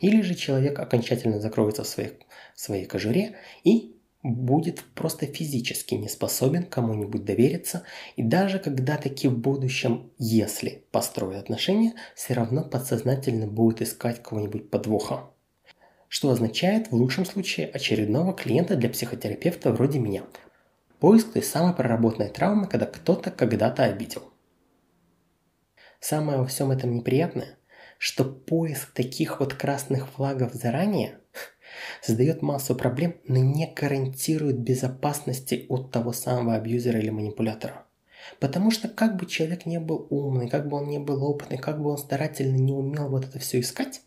Или 0.01 0.23
же 0.23 0.35
человек 0.35 0.79
окончательно 0.79 1.41
закроется 1.41 1.85
в 1.85 1.89
своей, 1.89 2.13
в 2.55 2.61
своей 2.63 2.87
кожуре 2.87 3.37
и 3.65 3.97
будет 4.23 4.83
просто 4.95 5.27
физически 5.27 5.95
не 5.95 6.09
способен 6.09 6.63
кому-нибудь 6.63 7.27
довериться, 7.27 7.83
и 8.17 8.23
даже 8.23 8.59
когда 8.59 8.97
таки 8.97 9.29
в 9.29 9.37
будущем, 9.37 10.11
если 10.17 10.87
построит 10.91 11.37
отношения, 11.37 11.93
все 12.15 12.33
равно 12.33 12.65
подсознательно 12.65 13.47
будет 13.47 13.83
искать 13.83 14.23
кого-нибудь 14.23 14.71
подвоха. 14.71 15.34
Что 16.15 16.31
означает 16.31 16.93
в 16.93 16.95
лучшем 16.95 17.25
случае 17.25 17.67
очередного 17.67 18.35
клиента 18.35 18.77
для 18.77 18.89
психотерапевта 18.89 19.73
вроде 19.73 19.99
меня. 19.99 20.23
Поиск 21.01 21.33
той 21.33 21.43
самой 21.43 21.75
проработанной 21.75 22.31
травмы, 22.31 22.69
когда 22.69 22.87
кто-то 22.87 23.33
когда-то 23.33 23.83
обидел. 23.83 24.23
Самое 25.99 26.39
во 26.39 26.47
всем 26.47 26.71
этом 26.71 26.95
неприятное, 26.95 27.59
что 27.99 28.23
поиск 28.23 28.93
таких 28.93 29.41
вот 29.41 29.55
красных 29.55 30.09
флагов 30.09 30.55
заранее– 30.55 31.19
создает 32.01 32.43
массу 32.43 32.77
проблем, 32.77 33.17
но 33.27 33.39
не 33.39 33.67
гарантирует 33.75 34.61
безопасности 34.61 35.67
от 35.69 35.91
того 35.91 36.13
самого 36.13 36.55
абьюзера 36.55 37.01
или 37.01 37.11
манипулятора. 37.11 37.89
Потому 38.39 38.71
что 38.71 38.87
как 38.87 39.17
бы 39.17 39.27
человек 39.27 39.67
не 39.67 39.81
был 39.81 40.07
умный, 40.11 40.49
как 40.49 40.69
бы 40.69 40.77
он 40.77 40.87
не 40.87 41.01
был 41.01 41.25
опытный, 41.25 41.59
как 41.59 41.83
бы 41.83 41.91
он 41.91 41.99
старательно 41.99 42.55
не 42.55 42.73
умел 42.73 43.09
вот 43.09 43.25
это 43.25 43.41
все 43.41 43.59
искать, 43.59 44.03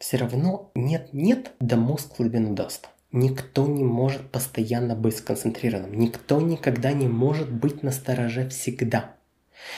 все 0.00 0.16
равно 0.16 0.72
нет-нет, 0.74 1.52
да 1.60 1.76
мозг 1.76 2.16
глубину 2.16 2.54
даст. 2.54 2.88
Никто 3.12 3.66
не 3.66 3.84
может 3.84 4.30
постоянно 4.30 4.96
быть 4.96 5.18
сконцентрированным. 5.18 5.98
Никто 5.98 6.40
никогда 6.40 6.92
не 6.92 7.06
может 7.06 7.52
быть 7.52 7.82
на 7.82 7.92
стороже 7.92 8.48
всегда. 8.48 9.16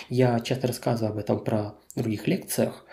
Я 0.09 0.39
часто 0.41 0.69
рассказываю 0.69 1.13
об 1.13 1.19
этом 1.19 1.43
про 1.43 1.75
других 1.97 2.29
лекциях. 2.29 2.87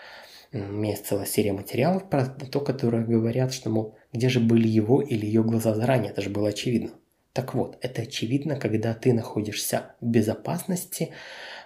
У 0.52 0.58
меня 0.58 0.90
есть 0.90 1.06
целая 1.06 1.26
серия 1.26 1.52
материалов 1.52 2.10
про 2.10 2.26
то, 2.26 2.60
которые 2.60 3.04
говорят, 3.04 3.52
что, 3.52 3.70
мол, 3.70 3.96
где 4.12 4.28
же 4.28 4.40
были 4.40 4.66
его 4.66 5.00
или 5.00 5.24
ее 5.24 5.44
глаза 5.44 5.74
заранее, 5.74 6.10
это 6.10 6.22
же 6.22 6.30
было 6.30 6.48
очевидно. 6.48 6.90
Так 7.32 7.54
вот, 7.54 7.78
это 7.80 8.02
очевидно, 8.02 8.56
когда 8.56 8.92
ты 8.92 9.12
находишься 9.12 9.94
в 10.00 10.06
безопасности, 10.06 11.12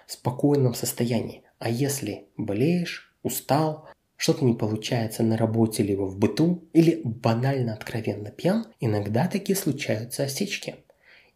в 0.05 0.11
спокойном 0.11 0.75
состоянии. 0.75 1.41
А 1.57 1.69
если 1.69 2.27
болеешь, 2.37 3.15
устал, 3.23 3.89
что-то 4.17 4.45
не 4.45 4.53
получается 4.53 5.23
на 5.23 5.37
работе 5.37 5.83
либо 5.83 6.03
в 6.03 6.17
быту, 6.17 6.67
или 6.73 7.01
банально 7.03 7.73
откровенно 7.73 8.31
пьян, 8.31 8.67
иногда 8.79 9.27
такие 9.27 9.55
случаются 9.55 10.23
осечки. 10.23 10.75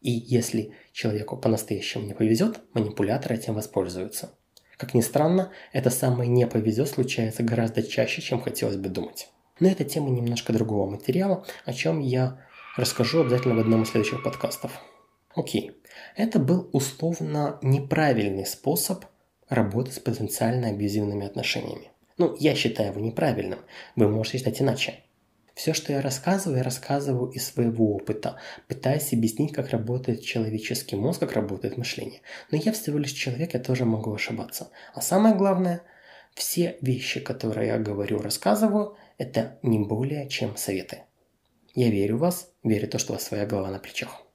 И 0.02 0.12
если 0.12 0.74
человеку 0.94 1.38
по-настоящему 1.38 2.06
не 2.06 2.14
повезет, 2.14 2.62
манипуляторы 2.74 3.36
этим 3.36 3.54
воспользуются. 3.54 4.32
Как 4.78 4.94
ни 4.94 5.02
странно, 5.02 5.52
это 5.74 5.90
самое 5.90 6.30
«не 6.30 6.48
повезет» 6.48 6.88
случается 6.88 7.44
гораздо 7.44 7.84
чаще, 7.84 8.22
чем 8.22 8.42
хотелось 8.42 8.78
бы 8.78 8.88
думать. 8.88 9.30
Но 9.60 9.68
это 9.68 9.84
тема 9.84 10.10
немножко 10.10 10.54
другого 10.54 10.90
материала, 10.90 11.46
о 11.66 11.74
чем 11.74 12.00
я 12.00 12.40
расскажу 12.78 13.22
обязательно 13.22 13.56
в 13.56 13.60
одном 13.60 13.84
из 13.84 13.90
следующих 13.90 14.24
подкастов. 14.24 14.72
Окей, 15.36 15.72
это 16.16 16.40
был 16.40 16.70
условно 16.72 17.60
неправильный 17.62 18.46
способ 18.46 19.04
работы 19.50 19.92
с 19.92 20.00
потенциально 20.00 20.70
абьюзивными 20.70 21.26
отношениями. 21.26 21.92
Ну, 22.20 22.36
я 22.38 22.54
считаю 22.54 22.90
его 22.90 23.00
неправильным, 23.00 23.60
вы 23.96 24.10
можете 24.10 24.40
считать 24.40 24.62
иначе. 24.62 25.00
Все, 25.56 25.74
что 25.74 25.94
я 25.94 26.02
рассказываю, 26.02 26.58
я 26.58 26.64
рассказываю 26.64 27.32
из 27.32 27.48
своего 27.48 27.96
опыта, 27.96 28.38
пытаясь 28.68 29.14
объяснить, 29.14 29.54
как 29.54 29.70
работает 29.70 30.22
человеческий 30.22 30.98
мозг, 30.98 31.22
как 31.22 31.32
работает 31.32 31.78
мышление. 31.78 32.20
Но 32.52 32.58
я 32.58 32.74
всего 32.74 32.98
лишь 32.98 33.14
человек, 33.14 33.54
я 33.54 33.60
тоже 33.62 33.86
могу 33.86 34.14
ошибаться. 34.14 34.70
А 34.94 35.02
самое 35.02 35.34
главное, 35.34 35.82
все 36.34 36.78
вещи, 36.82 37.22
которые 37.22 37.68
я 37.70 37.78
говорю, 37.78 38.22
рассказываю, 38.22 38.98
это 39.18 39.58
не 39.64 39.80
более 39.80 40.28
чем 40.28 40.58
советы. 40.58 41.04
Я 41.74 41.90
верю 41.90 42.18
в 42.18 42.20
вас, 42.20 42.52
верю 42.64 42.88
в 42.88 42.92
то, 42.92 43.00
что 43.00 43.14
у 43.14 43.16
вас 43.16 43.24
своя 43.24 43.46
голова 43.46 43.72
на 43.72 43.80
плечах. 43.80 44.29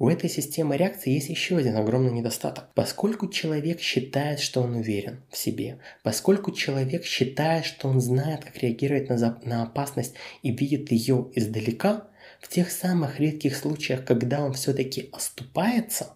У 0.00 0.08
этой 0.08 0.30
системы 0.30 0.78
реакции 0.78 1.12
есть 1.12 1.28
еще 1.28 1.58
один 1.58 1.76
огромный 1.76 2.10
недостаток. 2.10 2.70
Поскольку 2.74 3.28
человек 3.28 3.80
считает, 3.80 4.40
что 4.40 4.62
он 4.62 4.76
уверен 4.76 5.22
в 5.28 5.36
себе, 5.36 5.78
поскольку 6.02 6.52
человек 6.52 7.04
считает, 7.04 7.66
что 7.66 7.86
он 7.86 8.00
знает, 8.00 8.42
как 8.42 8.56
реагировать 8.56 9.10
на, 9.10 9.38
на 9.44 9.62
опасность 9.62 10.14
и 10.42 10.52
видит 10.52 10.90
ее 10.90 11.30
издалека, 11.34 12.08
в 12.40 12.48
тех 12.48 12.70
самых 12.70 13.20
редких 13.20 13.54
случаях, 13.54 14.06
когда 14.06 14.42
он 14.42 14.54
все-таки 14.54 15.10
оступается, 15.12 16.14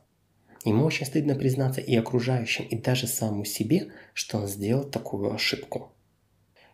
ему 0.65 0.87
очень 0.87 1.05
стыдно 1.05 1.35
признаться 1.35 1.83
и 1.83 1.95
окружающим, 1.95 2.65
и 2.65 2.79
даже 2.79 3.07
самому 3.07 3.45
себе, 3.45 3.93
что 4.15 4.39
он 4.39 4.47
сделал 4.47 4.85
такую 4.85 5.31
ошибку. 5.31 5.93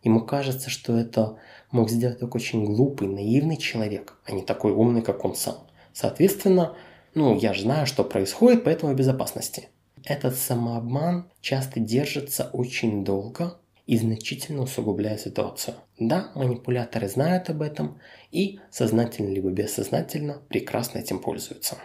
Ему 0.04 0.20
кажется, 0.20 0.70
что 0.70 0.96
это 0.96 1.38
мог 1.72 1.90
сделать 1.90 2.20
только 2.20 2.36
очень 2.36 2.64
глупый, 2.64 3.08
наивный 3.08 3.56
человек, 3.56 4.16
а 4.26 4.30
не 4.30 4.42
такой 4.42 4.70
умный, 4.70 5.02
как 5.02 5.24
он 5.24 5.34
сам. 5.34 5.66
Соответственно, 5.92 6.76
ну, 7.14 7.36
я 7.36 7.52
же 7.52 7.62
знаю, 7.62 7.86
что 7.86 8.04
происходит, 8.04 8.64
поэтому 8.64 8.92
в 8.92 8.96
безопасности. 8.96 9.68
Этот 10.04 10.36
самообман 10.36 11.30
часто 11.40 11.80
держится 11.80 12.50
очень 12.52 13.04
долго 13.04 13.58
и 13.86 13.98
значительно 13.98 14.62
усугубляет 14.62 15.20
ситуацию. 15.20 15.74
Да, 15.98 16.30
манипуляторы 16.34 17.08
знают 17.08 17.50
об 17.50 17.62
этом 17.62 17.98
и 18.30 18.60
сознательно 18.70 19.28
либо 19.28 19.50
бессознательно 19.50 20.40
прекрасно 20.48 20.98
этим 20.98 21.18
пользуются. 21.18 21.76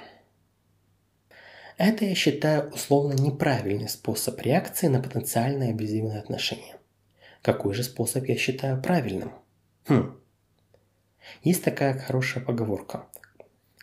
Это 1.77 2.05
я 2.05 2.15
считаю 2.15 2.69
условно 2.69 3.13
неправильный 3.13 3.89
способ 3.89 4.39
реакции 4.39 4.87
на 4.87 5.01
потенциальные 5.01 5.71
абьюзивные 5.71 6.19
отношения. 6.19 6.77
Какой 7.41 7.73
же 7.73 7.83
способ 7.83 8.25
я 8.25 8.37
считаю 8.37 8.81
правильным? 8.81 9.33
Хм. 9.87 10.17
Есть 11.43 11.63
такая 11.63 11.97
хорошая 11.97 12.43
поговорка. 12.43 13.07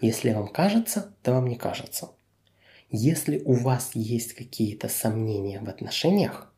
Если 0.02 0.32
вам 0.32 0.48
кажется, 0.48 1.14
то 1.22 1.32
вам 1.32 1.46
не 1.46 1.54
кажется. 1.54 2.10
Если 2.90 3.38
у 3.44 3.52
вас 3.52 3.92
есть 3.94 4.34
какие-то 4.34 4.88
сомнения 4.88 5.60
в 5.60 5.68
отношениях, 5.68 6.52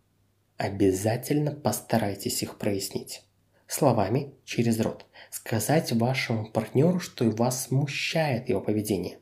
обязательно 0.56 1.50
постарайтесь 1.50 2.42
их 2.42 2.56
прояснить. 2.56 3.22
Словами 3.66 4.32
через 4.46 4.80
рот. 4.80 5.04
Сказать 5.30 5.92
вашему 5.92 6.50
партнеру, 6.50 7.00
что 7.00 7.30
вас 7.32 7.66
смущает 7.66 8.48
его 8.48 8.62
поведение. 8.62 9.18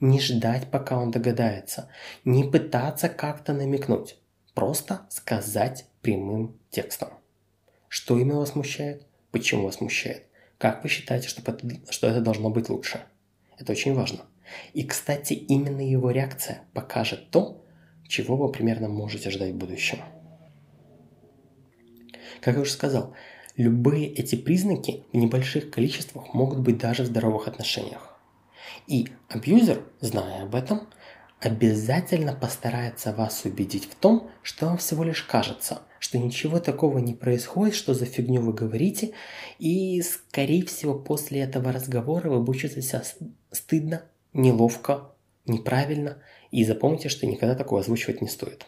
Не 0.00 0.18
ждать, 0.18 0.70
пока 0.70 0.96
он 0.96 1.10
догадается. 1.10 1.90
Не 2.24 2.44
пытаться 2.44 3.10
как-то 3.10 3.52
намекнуть. 3.52 4.16
Просто 4.54 5.02
сказать 5.10 5.84
прямым 6.00 6.58
текстом. 6.70 7.10
Что 7.88 8.18
именно 8.18 8.38
вас 8.38 8.52
смущает? 8.52 9.06
Почему 9.30 9.64
вас 9.64 9.74
смущает? 9.74 10.24
Как 10.56 10.82
вы 10.82 10.88
считаете, 10.88 11.28
что 11.28 12.06
это, 12.06 12.22
должно 12.22 12.48
быть 12.48 12.70
лучше? 12.70 13.02
Это 13.58 13.72
очень 13.72 13.94
важно. 13.94 14.20
И, 14.72 14.84
кстати, 14.84 15.34
именно 15.34 15.80
его 15.80 16.10
реакция 16.10 16.62
покажет 16.72 17.30
то, 17.30 17.64
чего 18.06 18.36
вы 18.36 18.50
примерно 18.50 18.88
можете 18.88 19.30
ждать 19.30 19.52
в 19.52 19.56
будущем. 19.56 19.98
Как 22.40 22.54
я 22.54 22.62
уже 22.62 22.70
сказал, 22.70 23.14
любые 23.56 24.08
эти 24.08 24.36
признаки 24.36 25.04
в 25.12 25.16
небольших 25.16 25.70
количествах 25.70 26.32
могут 26.32 26.60
быть 26.60 26.78
даже 26.78 27.02
в 27.02 27.06
здоровых 27.06 27.48
отношениях. 27.48 28.18
И 28.86 29.08
абьюзер, 29.28 29.82
зная 30.00 30.44
об 30.44 30.54
этом, 30.54 30.88
обязательно 31.40 32.34
постарается 32.34 33.12
вас 33.12 33.44
убедить 33.44 33.84
в 33.84 33.94
том, 33.94 34.30
что 34.42 34.66
вам 34.66 34.78
всего 34.78 35.04
лишь 35.04 35.22
кажется, 35.22 35.82
что 35.98 36.18
ничего 36.18 36.60
такого 36.60 36.98
не 36.98 37.14
происходит, 37.14 37.74
что 37.74 37.94
за 37.94 38.04
фигню 38.04 38.40
вы 38.40 38.52
говорите, 38.52 39.12
и, 39.58 40.00
скорее 40.02 40.64
всего, 40.64 40.94
после 40.94 41.40
этого 41.40 41.72
разговора 41.72 42.30
вы 42.30 42.42
будете 42.42 42.80
себя 42.82 43.02
стыдно, 43.50 44.04
неловко, 44.32 45.12
неправильно, 45.46 46.18
и 46.50 46.64
запомните, 46.64 47.08
что 47.08 47.26
никогда 47.26 47.54
такого 47.54 47.80
озвучивать 47.80 48.20
не 48.20 48.28
стоит. 48.28 48.66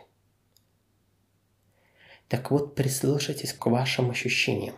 Так 2.29 2.51
вот, 2.51 2.75
прислушайтесь 2.75 3.53
к 3.53 3.67
вашим 3.67 4.11
ощущениям. 4.11 4.77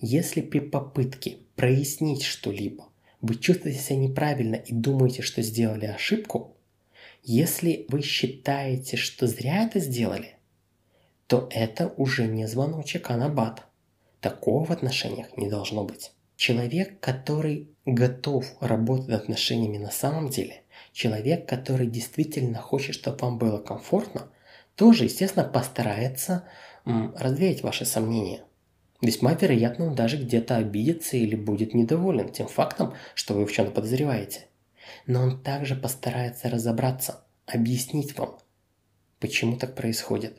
Если 0.00 0.40
при 0.40 0.58
попытке 0.58 1.38
прояснить 1.54 2.24
что-либо 2.24 2.88
вы 3.20 3.36
чувствуете 3.36 3.78
себя 3.78 3.96
неправильно 3.96 4.56
и 4.56 4.72
думаете, 4.72 5.22
что 5.22 5.42
сделали 5.42 5.86
ошибку, 5.86 6.56
если 7.22 7.86
вы 7.88 8.02
считаете, 8.02 8.96
что 8.96 9.26
зря 9.26 9.64
это 9.64 9.80
сделали, 9.80 10.37
то 11.28 11.46
это 11.50 11.92
уже 11.98 12.26
не 12.26 12.48
звоночек, 12.48 13.10
а 13.10 13.16
набат. 13.16 13.62
Такого 14.20 14.64
в 14.64 14.70
отношениях 14.70 15.36
не 15.36 15.48
должно 15.48 15.84
быть. 15.84 16.12
Человек, 16.36 16.98
который 17.00 17.68
готов 17.84 18.46
работать 18.60 19.08
над 19.08 19.22
отношениями 19.22 19.76
на 19.76 19.90
самом 19.90 20.30
деле, 20.30 20.62
человек, 20.92 21.46
который 21.46 21.86
действительно 21.86 22.58
хочет, 22.58 22.94
чтобы 22.94 23.18
вам 23.18 23.38
было 23.38 23.58
комфортно, 23.58 24.28
тоже, 24.74 25.04
естественно, 25.04 25.44
постарается 25.44 26.44
развеять 26.84 27.62
ваши 27.62 27.84
сомнения. 27.84 28.40
Весьма 29.02 29.34
вероятно, 29.34 29.88
он 29.88 29.94
даже 29.94 30.16
где-то 30.16 30.56
обидится 30.56 31.18
или 31.18 31.36
будет 31.36 31.74
недоволен 31.74 32.30
тем 32.30 32.48
фактом, 32.48 32.94
что 33.14 33.34
вы 33.34 33.44
в 33.44 33.52
чем-то 33.52 33.72
подозреваете. 33.72 34.46
Но 35.06 35.22
он 35.22 35.42
также 35.42 35.76
постарается 35.76 36.48
разобраться, 36.48 37.22
объяснить 37.46 38.16
вам, 38.16 38.38
почему 39.20 39.56
так 39.56 39.74
происходит. 39.74 40.38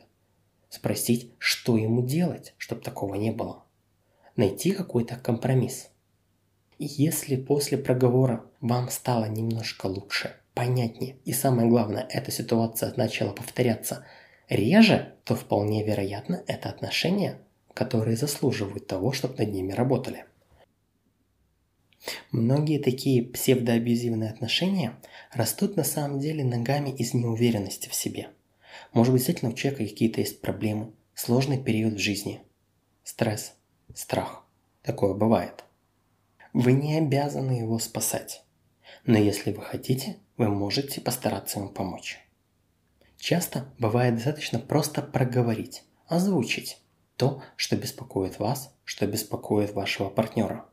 Спросить, 0.70 1.32
что 1.38 1.76
ему 1.76 2.00
делать, 2.00 2.54
чтобы 2.56 2.80
такого 2.80 3.16
не 3.16 3.32
было. 3.32 3.64
Найти 4.36 4.70
какой-то 4.70 5.16
компромисс. 5.16 5.90
И 6.78 6.86
если 6.86 7.36
после 7.36 7.76
проговора 7.76 8.44
вам 8.60 8.88
стало 8.88 9.26
немножко 9.26 9.86
лучше, 9.86 10.36
понятнее, 10.54 11.16
и 11.24 11.32
самое 11.32 11.68
главное, 11.68 12.06
эта 12.08 12.30
ситуация 12.30 12.94
начала 12.96 13.32
повторяться 13.32 14.06
реже, 14.48 15.16
то 15.24 15.34
вполне 15.34 15.84
вероятно 15.84 16.42
это 16.46 16.68
отношения, 16.68 17.38
которые 17.74 18.16
заслуживают 18.16 18.86
того, 18.86 19.12
чтобы 19.12 19.36
над 19.38 19.52
ними 19.52 19.72
работали. 19.72 20.24
Многие 22.30 22.78
такие 22.78 23.24
псевдоабьюзивные 23.24 24.30
отношения 24.30 24.94
растут 25.32 25.76
на 25.76 25.84
самом 25.84 26.20
деле 26.20 26.44
ногами 26.44 26.90
из 26.90 27.12
неуверенности 27.12 27.88
в 27.88 27.94
себе. 27.94 28.30
Может 28.92 29.12
быть, 29.12 29.20
действительно 29.20 29.52
у 29.52 29.54
человека 29.54 29.84
какие-то 29.84 30.20
есть 30.20 30.40
проблемы, 30.40 30.92
сложный 31.14 31.62
период 31.62 31.94
в 31.94 31.98
жизни, 31.98 32.42
стресс, 33.04 33.54
страх. 33.94 34.44
Такое 34.82 35.14
бывает. 35.14 35.64
Вы 36.52 36.72
не 36.72 36.98
обязаны 36.98 37.52
его 37.52 37.78
спасать. 37.78 38.42
Но 39.04 39.18
если 39.18 39.52
вы 39.52 39.62
хотите, 39.62 40.16
вы 40.36 40.48
можете 40.48 41.00
постараться 41.00 41.60
ему 41.60 41.68
помочь. 41.68 42.18
Часто 43.16 43.66
бывает 43.78 44.14
достаточно 44.14 44.58
просто 44.58 45.02
проговорить, 45.02 45.84
озвучить 46.06 46.80
то, 47.16 47.42
что 47.56 47.76
беспокоит 47.76 48.38
вас, 48.38 48.74
что 48.84 49.06
беспокоит 49.06 49.74
вашего 49.74 50.08
партнера. 50.08 50.64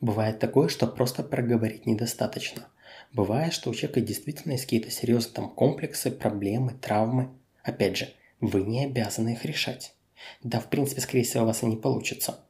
Бывает 0.00 0.38
такое, 0.38 0.68
что 0.68 0.86
просто 0.86 1.22
проговорить 1.22 1.84
недостаточно. 1.84 2.68
Бывает, 3.12 3.52
что 3.52 3.70
у 3.70 3.74
человека 3.74 4.00
действительно 4.00 4.52
есть 4.52 4.64
какие-то 4.64 4.90
серьезные 4.90 5.34
там 5.34 5.50
комплексы, 5.50 6.10
проблемы, 6.10 6.72
травмы. 6.72 7.30
Опять 7.62 7.96
же, 7.96 8.12
вы 8.40 8.62
не 8.62 8.84
обязаны 8.84 9.30
их 9.30 9.44
решать. 9.44 9.94
Да, 10.42 10.60
в 10.60 10.68
принципе, 10.68 11.00
скорее 11.00 11.24
всего, 11.24 11.44
у 11.44 11.46
вас 11.46 11.62
и 11.62 11.66
не 11.66 11.76
получится. 11.76 12.40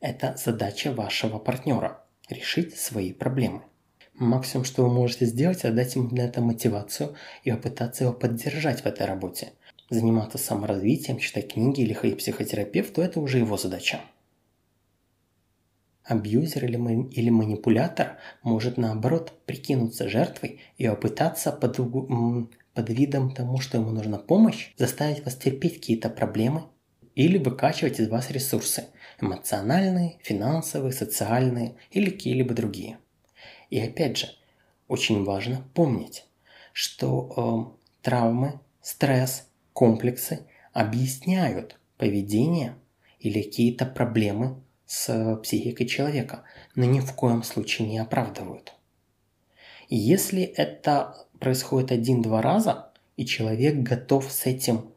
Это 0.00 0.36
задача 0.36 0.92
вашего 0.92 1.38
партнера– 1.38 2.04
решить 2.28 2.76
свои 2.76 3.12
проблемы. 3.12 3.62
Максимум, 4.14 4.64
что 4.64 4.82
вы 4.82 4.92
можете 4.92 5.26
сделать, 5.26 5.58
это 5.58 5.72
дать 5.72 5.94
ему 5.94 6.08
на 6.10 6.22
это 6.22 6.40
мотивацию 6.40 7.14
и 7.44 7.50
попытаться 7.50 8.04
его 8.04 8.12
поддержать 8.12 8.82
в 8.82 8.86
этой 8.86 9.06
работе. 9.06 9.52
Заниматься 9.90 10.38
саморазвитием, 10.38 11.18
читать 11.18 11.52
книги 11.52 11.82
или 11.82 11.92
ходить 11.92 12.16
к 12.16 12.18
психотерапевту– 12.20 13.00
это 13.02 13.20
уже 13.20 13.38
его 13.38 13.56
задача. 13.56 14.00
Абьюзер 16.06 16.64
или, 16.64 17.30
манипулятор 17.30 18.18
может 18.42 18.76
наоборот 18.76 19.32
прикинуться 19.44 20.08
жертвой 20.08 20.60
и 20.76 20.86
попытаться 20.88 21.50
под, 21.50 21.76
под 22.74 22.90
видом 22.90 23.34
тому, 23.34 23.58
что 23.58 23.78
ему 23.78 23.90
нужна 23.90 24.18
помощь, 24.18 24.72
заставить 24.76 25.24
вас 25.24 25.34
терпеть 25.34 25.74
какие-то 25.74 26.08
проблемы 26.08 26.64
или 27.16 27.38
выкачивать 27.38 27.98
из 27.98 28.08
вас 28.08 28.30
ресурсы– 28.30 28.84
эмоциональные, 29.20 30.18
финансовые, 30.22 30.92
социальные 30.92 31.76
или 31.90 32.10
какие-либо 32.10 32.54
другие. 32.54 32.98
И 33.70 33.80
опять 33.80 34.18
же, 34.18 34.28
очень 34.88 35.24
важно 35.24 35.64
помнить, 35.74 36.26
что 36.72 37.74
э, 37.74 38.02
травмы, 38.02 38.60
стресс, 38.80 39.48
комплексы 39.72 40.46
объясняют 40.72 41.78
поведение 41.96 42.76
или 43.18 43.42
какие-то 43.42 43.86
проблемы 43.86 44.62
с 44.86 45.36
психикой 45.42 45.86
человека, 45.86 46.44
но 46.74 46.84
ни 46.84 47.00
в 47.00 47.12
коем 47.12 47.42
случае 47.42 47.88
не 47.88 47.98
оправдывают. 47.98 48.72
Если 49.88 50.42
это 50.42 51.26
происходит 51.38 51.92
один-два 51.92 52.42
раза, 52.42 52.90
и 53.16 53.24
человек 53.24 53.76
готов 53.76 54.30
с 54.30 54.46
этим 54.46 54.92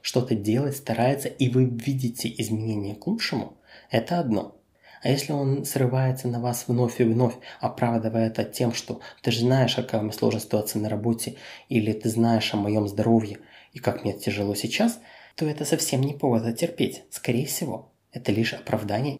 что-то 0.00 0.34
делать, 0.34 0.76
старается, 0.76 1.28
и 1.28 1.48
вы 1.48 1.64
видите 1.64 2.32
изменения 2.38 2.94
к 2.94 3.06
лучшему, 3.06 3.56
это 3.90 4.18
одно. 4.18 4.54
А 5.02 5.10
если 5.10 5.32
он 5.32 5.64
срывается 5.64 6.28
на 6.28 6.40
вас 6.40 6.64
вновь 6.66 7.00
и 7.00 7.04
вновь, 7.04 7.36
оправдывая 7.60 8.26
это 8.26 8.44
тем, 8.44 8.72
что 8.72 9.00
ты 9.22 9.30
же 9.30 9.40
знаешь, 9.40 9.76
какая 9.76 10.00
у 10.00 10.04
меня 10.04 10.12
сложная 10.12 10.40
ситуация 10.40 10.82
на 10.82 10.88
работе, 10.88 11.36
или 11.68 11.92
ты 11.92 12.08
знаешь 12.08 12.52
о 12.52 12.56
моем 12.56 12.88
здоровье 12.88 13.38
и 13.72 13.78
как 13.78 14.02
мне 14.02 14.12
тяжело 14.12 14.54
сейчас, 14.54 14.98
то 15.36 15.46
это 15.46 15.64
совсем 15.64 16.00
не 16.00 16.14
повод 16.14 16.56
терпеть. 16.56 17.04
Скорее 17.10 17.46
всего, 17.46 17.92
это 18.12 18.32
лишь 18.32 18.54
оправдание. 18.54 19.18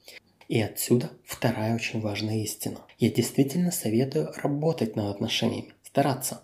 И 0.48 0.60
отсюда 0.60 1.10
вторая 1.24 1.74
очень 1.74 2.00
важная 2.00 2.38
истина. 2.38 2.80
Я 2.98 3.10
действительно 3.10 3.70
советую 3.70 4.32
работать 4.36 4.96
над 4.96 5.14
отношениями, 5.14 5.74
стараться. 5.82 6.42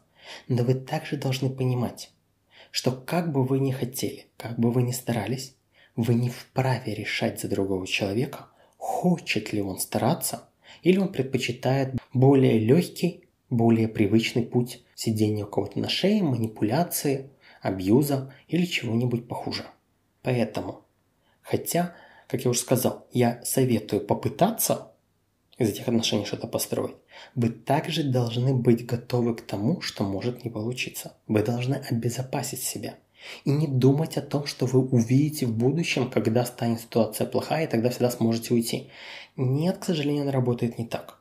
Но 0.48 0.62
вы 0.62 0.74
также 0.74 1.16
должны 1.16 1.50
понимать, 1.50 2.10
что 2.70 2.92
как 2.92 3.32
бы 3.32 3.44
вы 3.44 3.60
ни 3.60 3.72
хотели, 3.72 4.26
как 4.36 4.58
бы 4.58 4.70
вы 4.70 4.82
ни 4.82 4.92
старались, 4.92 5.54
вы 5.96 6.14
не 6.14 6.28
вправе 6.28 6.94
решать 6.94 7.40
за 7.40 7.48
другого 7.48 7.86
человека, 7.86 8.48
хочет 8.76 9.52
ли 9.52 9.62
он 9.62 9.78
стараться, 9.78 10.48
или 10.82 10.98
он 10.98 11.12
предпочитает 11.12 11.94
более 12.12 12.58
легкий, 12.58 13.24
более 13.48 13.88
привычный 13.88 14.42
путь 14.42 14.82
сидения 14.94 15.44
у 15.44 15.48
кого-то 15.48 15.78
на 15.78 15.88
шее, 15.88 16.22
манипуляции, 16.22 17.30
абьюза 17.62 18.34
или 18.48 18.66
чего-нибудь 18.66 19.28
похуже. 19.28 19.64
Поэтому, 20.22 20.84
хотя, 21.42 21.94
как 22.34 22.44
я 22.44 22.50
уже 22.50 22.58
сказал, 22.58 23.06
я 23.12 23.40
советую 23.44 24.04
попытаться 24.04 24.90
из 25.56 25.68
этих 25.68 25.86
отношений 25.86 26.24
что-то 26.24 26.48
построить, 26.48 26.96
вы 27.36 27.48
также 27.48 28.02
должны 28.02 28.52
быть 28.52 28.84
готовы 28.84 29.36
к 29.36 29.42
тому, 29.42 29.80
что 29.82 30.02
может 30.02 30.42
не 30.42 30.50
получиться. 30.50 31.12
Вы 31.28 31.44
должны 31.44 31.74
обезопасить 31.74 32.64
себя. 32.64 32.96
И 33.44 33.50
не 33.50 33.68
думать 33.68 34.16
о 34.16 34.20
том, 34.20 34.46
что 34.46 34.66
вы 34.66 34.80
увидите 34.80 35.46
в 35.46 35.56
будущем, 35.56 36.10
когда 36.10 36.44
станет 36.44 36.80
ситуация 36.80 37.28
плохая, 37.28 37.66
и 37.66 37.70
тогда 37.70 37.90
всегда 37.90 38.10
сможете 38.10 38.52
уйти. 38.52 38.90
Нет, 39.36 39.78
к 39.78 39.84
сожалению, 39.84 40.22
она 40.22 40.32
работает 40.32 40.76
не 40.76 40.86
так. 40.86 41.20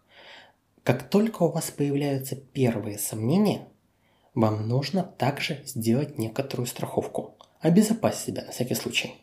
Как 0.82 1.08
только 1.08 1.44
у 1.44 1.52
вас 1.52 1.70
появляются 1.70 2.36
первые 2.36 2.98
сомнения, 2.98 3.68
вам 4.34 4.68
нужно 4.68 5.04
также 5.04 5.62
сделать 5.64 6.18
некоторую 6.18 6.66
страховку. 6.66 7.38
Обезопасить 7.60 8.26
себя 8.26 8.46
на 8.46 8.52
всякий 8.52 8.74
случай. 8.74 9.23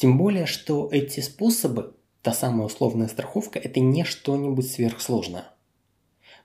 Тем 0.00 0.16
более, 0.16 0.46
что 0.46 0.88
эти 0.90 1.20
способы, 1.20 1.92
та 2.22 2.32
самая 2.32 2.64
условная 2.68 3.06
страховка, 3.06 3.58
это 3.58 3.80
не 3.80 4.04
что-нибудь 4.04 4.66
сверхсложное. 4.66 5.44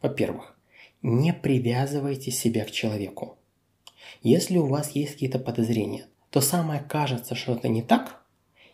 Во-первых, 0.02 0.58
не 1.02 1.34
привязывайте 1.34 2.32
себя 2.32 2.66
к 2.66 2.72
человеку. 2.72 3.38
Если 4.22 4.58
у 4.58 4.66
вас 4.66 4.92
есть 4.92 5.14
какие-то 5.14 5.40
подозрения, 5.40 6.06
то 6.32 6.42
самое 6.42 6.82
кажется, 6.82 7.34
что 7.34 7.54
это 7.54 7.70
не 7.70 7.82
так, 7.82 8.26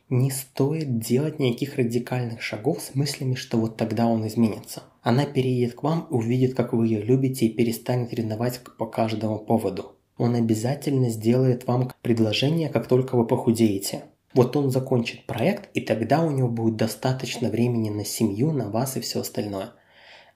не 0.09 0.31
стоит 0.31 0.97
делать 0.97 1.37
никаких 1.37 1.75
радикальных 1.75 2.41
шагов 2.41 2.81
с 2.81 2.95
мыслями, 2.95 3.35
что 3.35 3.59
вот 3.59 3.77
тогда 3.77 4.07
он 4.07 4.25
изменится. 4.25 4.81
Она 5.03 5.27
переедет 5.27 5.75
к 5.75 5.83
вам, 5.83 6.07
увидит, 6.09 6.55
как 6.55 6.73
вы 6.73 6.87
ее 6.87 7.03
любите 7.03 7.45
и 7.45 7.53
перестанет 7.53 8.15
ревновать 8.15 8.61
по 8.79 8.87
каждому 8.87 9.37
поводу. 9.37 9.95
Он 10.17 10.33
обязательно 10.33 11.09
сделает 11.09 11.67
вам 11.67 11.91
предложение, 12.01 12.69
как 12.69 12.87
только 12.87 13.15
вы 13.15 13.27
похудеете. 13.27 14.05
Вот 14.33 14.55
он 14.55 14.71
закончит 14.71 15.25
проект, 15.25 15.69
и 15.73 15.81
тогда 15.81 16.21
у 16.21 16.31
него 16.31 16.47
будет 16.47 16.77
достаточно 16.77 17.49
времени 17.49 17.89
на 17.89 18.05
семью, 18.05 18.51
на 18.51 18.69
вас 18.69 18.97
и 18.97 19.01
все 19.01 19.21
остальное. 19.21 19.73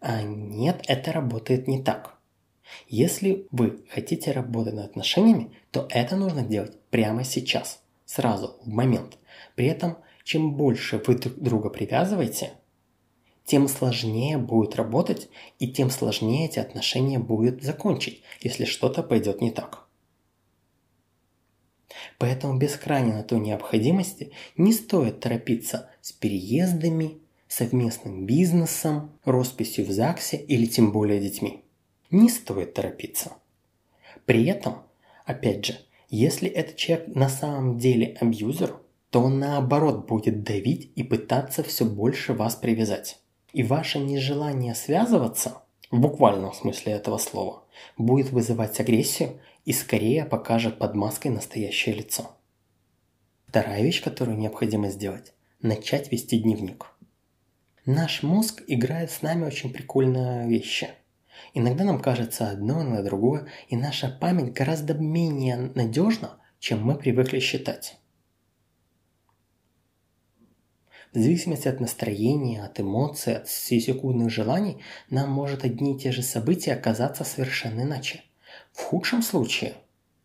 А 0.02 0.22
нет, 0.22 0.84
это 0.88 1.12
работает 1.12 1.68
не 1.68 1.82
так. 1.82 2.16
Если 2.88 3.48
вы 3.52 3.86
хотите 3.90 4.32
работать 4.32 4.74
над 4.74 4.86
отношениями, 4.86 5.52
то 5.72 5.88
это 5.90 6.16
нужно 6.16 6.42
делать 6.44 6.78
прямо 6.90 7.24
сейчас, 7.24 7.82
сразу, 8.06 8.58
в 8.64 8.68
момент. 8.68 9.18
При 9.56 9.68
этом, 9.68 9.98
чем 10.24 10.56
больше 10.56 11.02
вы 11.06 11.16
друг 11.16 11.36
друга 11.36 11.70
привязываете, 11.70 12.54
тем 13.46 13.68
сложнее 13.68 14.38
будет 14.38 14.76
работать 14.76 15.30
и 15.60 15.68
тем 15.68 15.90
сложнее 15.90 16.48
эти 16.48 16.60
отношения 16.60 17.20
будет 17.20 17.64
закончить, 17.64 18.24
если 18.42 18.66
что-то 18.66 19.04
пойдет 19.04 19.40
не 19.40 19.52
так. 19.52 19.85
Поэтому 22.18 22.58
без 22.58 22.76
крайней 22.76 23.14
на 23.14 23.24
то 23.24 23.38
необходимости 23.38 24.32
не 24.58 24.74
стоит 24.74 25.20
торопиться 25.20 25.90
с 26.02 26.12
переездами, 26.12 27.20
совместным 27.48 28.26
бизнесом, 28.26 29.12
росписью 29.24 29.86
в 29.86 29.92
ЗАГСе 29.92 30.38
или 30.38 30.66
тем 30.66 30.92
более 30.92 31.20
детьми 31.20 31.66
не 32.12 32.30
стоит 32.30 32.74
торопиться. 32.74 33.34
При 34.26 34.46
этом, 34.46 34.84
опять 35.26 35.66
же, 35.66 35.78
если 36.10 36.50
этот 36.50 36.76
человек 36.78 37.08
на 37.16 37.30
самом 37.30 37.78
деле 37.78 38.18
абьюзер, 38.20 38.76
то 39.10 39.22
он 39.22 39.40
наоборот 39.40 40.08
будет 40.08 40.44
давить 40.44 40.92
и 40.96 41.04
пытаться 41.04 41.64
все 41.64 41.86
больше 41.86 42.34
вас 42.34 42.56
привязать. 42.56 43.20
И 43.54 43.64
ваше 43.64 44.00
нежелание 44.00 44.76
связываться, 44.76 45.62
в 45.92 46.00
буквальном 46.00 46.54
смысле 46.54 46.94
этого 46.94 47.18
слова, 47.18 47.64
будет 47.98 48.32
вызывать 48.32 48.80
агрессию 48.80 49.40
и 49.66 49.74
скорее 49.74 50.26
покажет 50.26 50.78
под 50.80 50.96
маской 50.96 51.28
настоящее 51.28 51.96
лицо. 51.96 52.38
Вторая 53.48 53.82
вещь, 53.82 54.02
которую 54.04 54.38
необходимо 54.38 54.90
сделать– 54.90 55.34
начать 55.62 56.12
вести 56.12 56.40
дневник. 56.40 56.88
Наш 57.86 58.24
мозг 58.24 58.64
играет 58.68 59.12
с 59.12 59.22
нами 59.22 59.46
очень 59.46 59.74
прикольные 59.74 60.48
вещи– 60.48 60.90
Иногда 61.54 61.84
нам 61.84 62.02
кажется 62.02 62.50
одно, 62.50 62.82
иногда 62.82 63.04
другое, 63.04 63.48
и 63.70 63.76
наша 63.76 64.10
память 64.10 64.54
гораздо 64.54 64.94
менее 64.94 65.72
надежна, 65.76 66.38
чем 66.60 66.84
мы 66.84 66.96
привыкли 66.96 67.40
считать. 67.40 67.98
В 71.14 71.18
зависимости 71.18 71.70
от 71.70 71.80
настроения, 71.80 72.62
от 72.66 72.82
эмоций, 72.82 73.38
от 73.38 73.48
секундных 73.48 74.30
желаний, 74.30 74.82
нам 75.10 75.32
может 75.32 75.64
одни 75.64 75.96
и 75.96 76.00
те 76.00 76.12
же 76.12 76.22
события 76.22 76.74
оказаться 76.74 77.24
совершенно 77.24 77.84
иначе. 77.84 78.25
В 78.76 78.82
худшем 78.84 79.24
случае 79.24 79.76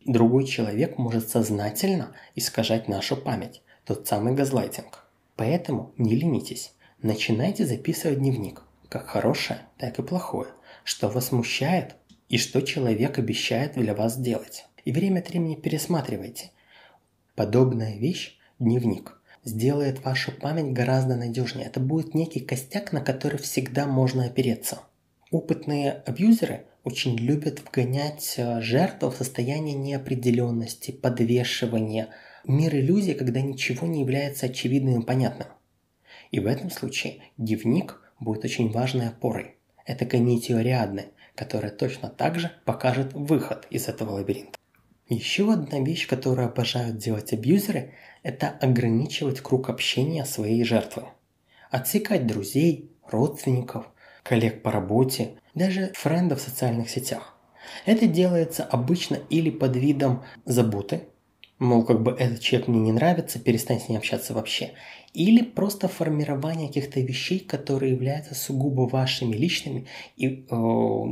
другой 0.05 0.45
человек 0.45 0.99
может 0.99 1.31
сознательно 1.31 2.13
искажать 2.35 2.89
нашу 2.89 3.17
память, 3.17 3.63
тот 3.85 4.09
самый 4.09 4.35
газлайтинг. 4.35 5.07
Поэтому 5.37 5.93
не 5.97 6.17
ленитесь, 6.17 6.75
начинайте 7.01 7.65
записывать 7.65 8.19
дневник, 8.19 8.63
как 8.89 9.07
хорошее, 9.07 9.61
так 9.79 10.01
и 10.01 10.03
плохое, 10.03 10.49
что 10.83 11.09
вас 11.09 11.29
смущает 11.29 11.95
и 12.29 12.39
что 12.39 12.61
человек 12.61 13.21
обещает 13.21 13.75
для 13.75 13.95
вас 13.95 14.15
сделать. 14.17 14.67
И 14.85 14.91
время 14.91 15.21
от 15.21 15.31
времени 15.31 15.55
пересматривайте. 15.55 16.51
Подобная 17.37 17.97
вещь– 17.97 18.37
дневник– 18.59 19.23
сделает 19.45 20.05
вашу 20.05 20.33
память 20.33 20.73
гораздо 20.73 21.15
надежнее. 21.15 21.69
Это 21.69 21.79
будет 21.79 22.15
некий 22.15 22.41
костяк, 22.41 22.93
на 22.93 23.01
который 23.01 23.39
всегда 23.39 23.87
можно 23.87 24.25
опереться. 24.25 24.81
Опытные 25.31 25.93
абьюзеры 25.93 26.67
очень 26.91 27.17
любят 27.17 27.61
вгонять 27.61 28.35
э, 28.37 28.61
жертву 28.61 29.11
в 29.11 29.17
состояние 29.17 29.77
неопределенности, 29.77 30.91
подвешивания, 30.91 32.09
мир 32.45 32.75
иллюзий, 32.75 33.15
когда 33.15 33.41
ничего 33.41 33.87
не 33.87 34.01
является 34.01 34.47
очевидным 34.47 35.01
и 35.01 35.07
понятным. 35.07 35.49
И 36.33 36.41
в 36.41 36.47
этом 36.47 36.71
случае 36.71 37.23
дневник 37.37 38.01
будет 38.19 38.45
очень 38.45 38.73
важной 38.73 39.09
опорой. 39.09 39.57
Это 39.87 40.05
нитью 40.19 40.59
которая 41.37 41.71
точно 41.71 42.09
так 42.09 42.39
же 42.41 42.51
покажет 42.65 43.13
выход 43.13 43.67
из 43.71 43.87
этого 43.89 44.11
лабиринта. 44.11 44.59
Еще 45.09 45.53
одна 45.53 45.81
вещь, 45.81 46.09
которую 46.09 46.49
обожают 46.49 46.99
делать 46.99 47.33
абьюзеры, 47.33 47.95
это 48.23 48.49
ограничивать 48.49 49.41
круг 49.41 49.71
общения 49.71 50.25
своей 50.25 50.65
жертвы. 50.65 51.05
Отсекать 51.71 52.27
друзей, 52.27 52.91
родственников, 53.09 53.90
коллег 54.23 54.63
по 54.63 54.71
работе, 54.71 55.33
даже 55.55 55.93
френдов 55.95 56.41
в 56.41 56.43
социальных 56.43 56.91
сетях. 56.91 57.37
Это 57.87 58.07
делается 58.07 58.65
обычно 58.65 59.19
или 59.29 59.51
под 59.51 59.77
видом 59.77 60.23
заботы, 60.45 61.03
мол, 61.59 61.85
как 61.85 62.03
бы 62.03 62.13
этот 62.13 62.41
человек 62.41 62.69
мне 62.69 62.81
не 62.81 62.93
нравится, 62.93 63.39
перестань 63.39 63.81
с 63.81 63.89
ним 63.89 63.99
общаться 63.99 64.35
вообще, 64.35 64.73
или 65.13 65.43
просто 65.43 65.89
формирование 65.89 66.69
каких-то 66.69 67.01
вещей, 67.01 67.39
которые 67.39 67.93
являются 67.93 68.35
сугубо 68.35 68.83
вашими 68.89 69.37
личными, 69.37 69.87
и 70.17 70.27
э, 70.27 70.55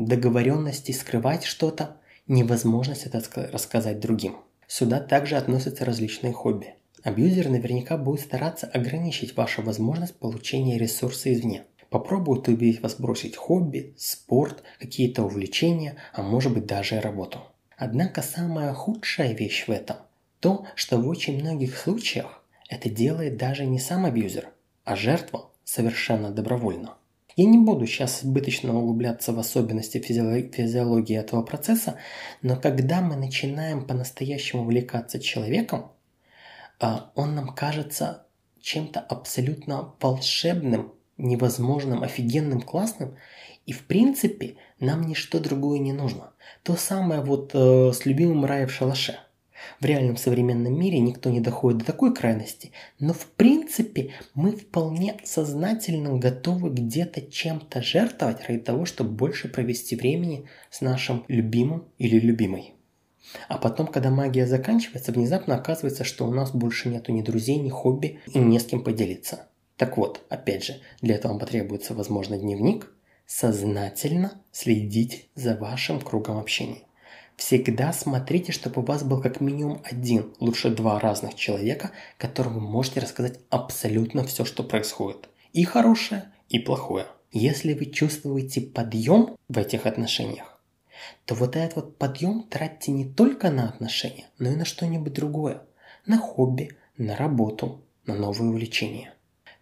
договоренности 0.07 0.93
скрывать 0.93 1.45
что-то, 1.45 1.97
невозможность 2.27 3.07
это 3.07 3.23
рассказать 3.53 4.01
другим. 4.01 4.37
Сюда 4.67 5.01
также 5.01 5.37
относятся 5.37 5.85
различные 5.85 6.33
хобби. 6.33 6.75
Абьюзер 7.03 7.49
наверняка 7.49 7.97
будет 7.97 8.21
стараться 8.21 8.67
ограничить 8.67 9.37
вашу 9.37 9.63
возможность 9.63 10.17
получения 10.17 10.79
ресурса 10.79 11.33
извне. 11.33 11.65
Попробует 11.91 12.49
убедить 12.49 12.83
вас 12.83 12.97
бросить 12.97 13.37
хобби, 13.37 13.95
спорт, 13.97 14.63
какие-то 14.79 15.23
увлечения, 15.23 15.97
а 16.13 16.23
может 16.23 16.53
быть 16.53 16.67
даже 16.67 17.01
работу. 17.01 17.41
Однако 17.77 18.23
самая 18.23 18.75
худшая 18.75 19.33
вещь 19.33 19.67
в 19.67 19.71
этом– 19.71 19.97
то, 20.41 20.67
что 20.75 20.99
в 20.99 21.09
очень 21.09 21.41
многих 21.41 21.77
случаях 21.77 22.43
это 22.69 22.89
делает 22.89 23.37
даже 23.37 23.67
не 23.67 23.79
сам 23.79 24.05
абьюзер, 24.05 24.49
а 24.85 24.95
жертва 24.97 25.51
совершенно 25.65 26.31
добровольно. 26.31 26.95
Я 27.37 27.45
не 27.45 27.59
буду 27.59 27.87
сейчас 27.87 28.25
избыточно 28.25 28.77
углубляться 28.77 29.33
в 29.33 29.39
особенности 29.39 29.99
физиологии 29.99 31.17
этого 31.17 31.43
процесса, 31.43 31.97
но 32.43 32.57
когда 32.57 33.01
мы 33.01 33.17
начинаем 33.17 33.87
по-настоящему 33.87 34.63
увлекаться 34.63 35.21
человеком, 35.21 35.93
а, 36.81 37.11
он 37.15 37.35
нам 37.35 37.49
кажется 37.55 38.27
чем-то 38.61 39.01
абсолютно 39.01 39.95
волшебным, 40.01 40.93
невозможным, 41.19 42.03
офигенным, 42.03 42.63
классным, 42.63 43.17
и 43.67 43.73
в 43.73 43.85
принципе 43.85 44.57
нам 44.81 45.03
ничто 45.03 45.41
другое 45.41 45.79
не 45.79 45.93
нужно. 45.93 46.33
То 46.63 46.77
самое 46.77 47.21
вот 47.21 47.51
э, 47.55 47.93
с 47.93 48.07
любимым 48.07 48.45
рая 48.45 48.67
в 48.67 48.73
шалаше– 48.73 49.19
в 49.81 49.85
реальном 49.85 50.17
современном 50.17 50.79
мире 50.79 50.99
никто 50.99 51.31
не 51.31 51.41
доходит 51.41 51.81
до 51.81 51.87
такой 51.87 52.15
крайности, 52.15 52.73
но 52.99 53.13
в 53.13 53.27
принципе 53.27 54.13
мы 54.35 54.53
вполне 54.53 55.17
сознательно 55.25 56.17
готовы 56.19 56.71
где-то 56.71 57.23
чем-то 57.23 57.83
жертвовать 57.83 58.47
ради 58.49 58.61
того, 58.61 58.85
чтобы 58.85 59.11
больше 59.11 59.49
провести 59.49 59.97
времени 59.97 60.47
с 60.71 60.81
нашим 60.81 61.25
любимым 61.29 61.89
или 61.99 62.19
любимой. 62.19 62.75
А 63.49 63.59
потом, 63.59 63.89
когда 63.89 64.11
магия 64.11 64.47
заканчивается, 64.47 65.13
внезапно 65.13 65.57
оказывается, 65.57 66.03
что 66.03 66.27
у 66.27 66.33
нас 66.33 66.53
больше 66.53 66.89
нету 66.89 67.13
ни 67.13 67.21
друзей, 67.21 67.59
ни 67.59 67.69
хобби 67.69 68.21
и 68.33 68.39
не 68.39 68.59
с 68.59 68.65
кем 68.65 68.83
поделиться. 68.83 69.49
Так 69.79 69.97
вот, 69.97 70.27
опять 70.29 70.65
же, 70.65 70.81
для 71.01 71.15
этого 71.15 71.33
вам 71.33 71.41
потребуется, 71.41 71.95
возможно, 71.95 72.37
дневник. 72.37 72.93
Сознательно 73.27 74.43
следить 74.51 75.31
за 75.35 75.55
вашим 75.57 76.01
кругом 76.01 76.39
общения. 76.39 76.83
Всегда 77.37 77.93
смотрите, 77.93 78.51
чтобы 78.51 78.83
у 78.83 78.85
вас 78.85 79.05
был 79.05 79.23
как 79.23 79.41
минимум 79.41 79.81
один, 79.85 80.35
лучше 80.41 80.71
два 80.71 80.99
разных 80.99 81.37
человека, 81.37 81.93
которым 82.17 82.55
вы 82.55 82.61
можете 82.63 82.99
рассказать 82.99 83.39
абсолютно 83.49 84.25
все, 84.25 84.45
что 84.45 84.65
происходит. 84.65 85.29
И 85.53 85.63
хорошее, 85.63 86.33
и 86.49 86.59
плохое. 86.59 87.07
Если 87.31 87.75
вы 87.75 87.87
чувствуете 87.87 88.61
подъем 88.63 89.37
в 89.49 89.59
этих 89.59 89.87
отношениях, 89.87 90.61
то 91.25 91.37
вот 91.37 91.55
этот 91.55 91.77
вот 91.77 91.99
подъем 91.99 92.43
тратьте 92.43 92.91
не 92.91 93.05
только 93.05 93.51
на 93.51 93.69
отношения, 93.69 94.27
но 94.39 94.51
и 94.51 94.57
на 94.57 94.65
что-нибудь 94.65 95.13
другое. 95.13 95.63
На 96.05 96.19
хобби, 96.19 96.73
на 96.97 97.15
работу, 97.15 97.85
на 98.07 98.15
новые 98.15 98.51
увлечения. 98.51 99.15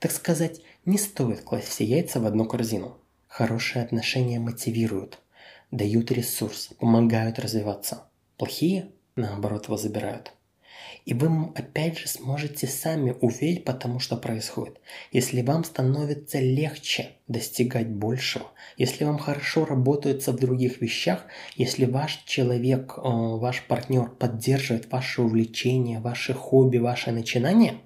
Так 0.07 0.15
сказать, 0.15 0.61
не 0.85 0.99
стоит 0.99 1.41
класть 1.41 1.67
все 1.67 1.85
яйца 1.85 2.21
в 2.21 2.27
одну 2.27 2.45
корзину. 2.45 2.97
Хорошие 3.27 3.83
отношения 3.83 4.39
мотивируют– 4.39 5.19
дают 5.73 6.13
ресурс, 6.13 6.71
помогают 6.79 7.41
развиваться. 7.41 8.05
Плохие, 8.37 8.93
наоборот, 9.17 9.65
его 9.65 9.77
забирают. 9.77 10.33
И 11.07 11.13
вы 11.13 11.51
опять 11.57 11.99
же 11.99 12.07
сможете 12.07 12.69
сами 12.69 13.17
увидеть, 13.21 13.65
потому 13.65 13.99
что 13.99 14.17
происходит. 14.17 14.81
Если 15.11 15.43
вам 15.43 15.65
становится 15.65 16.39
легче 16.39 17.17
достигать 17.27 17.89
большего, 17.89 18.47
если 18.77 19.03
вам 19.03 19.19
хорошо 19.19 19.65
работается 19.65 20.31
в 20.31 20.39
других 20.39 20.81
вещах, 20.81 21.25
если 21.57 21.85
ваш 21.85 22.23
человек, 22.27 22.95
э, 22.97 23.01
ваш 23.03 23.65
партнер 23.65 24.09
поддерживает 24.09 24.89
ваше 24.93 25.23
увлечение, 25.23 25.99
ваши 25.99 26.33
хобби, 26.33 26.79
ваши 26.79 27.11
начинания, 27.11 27.81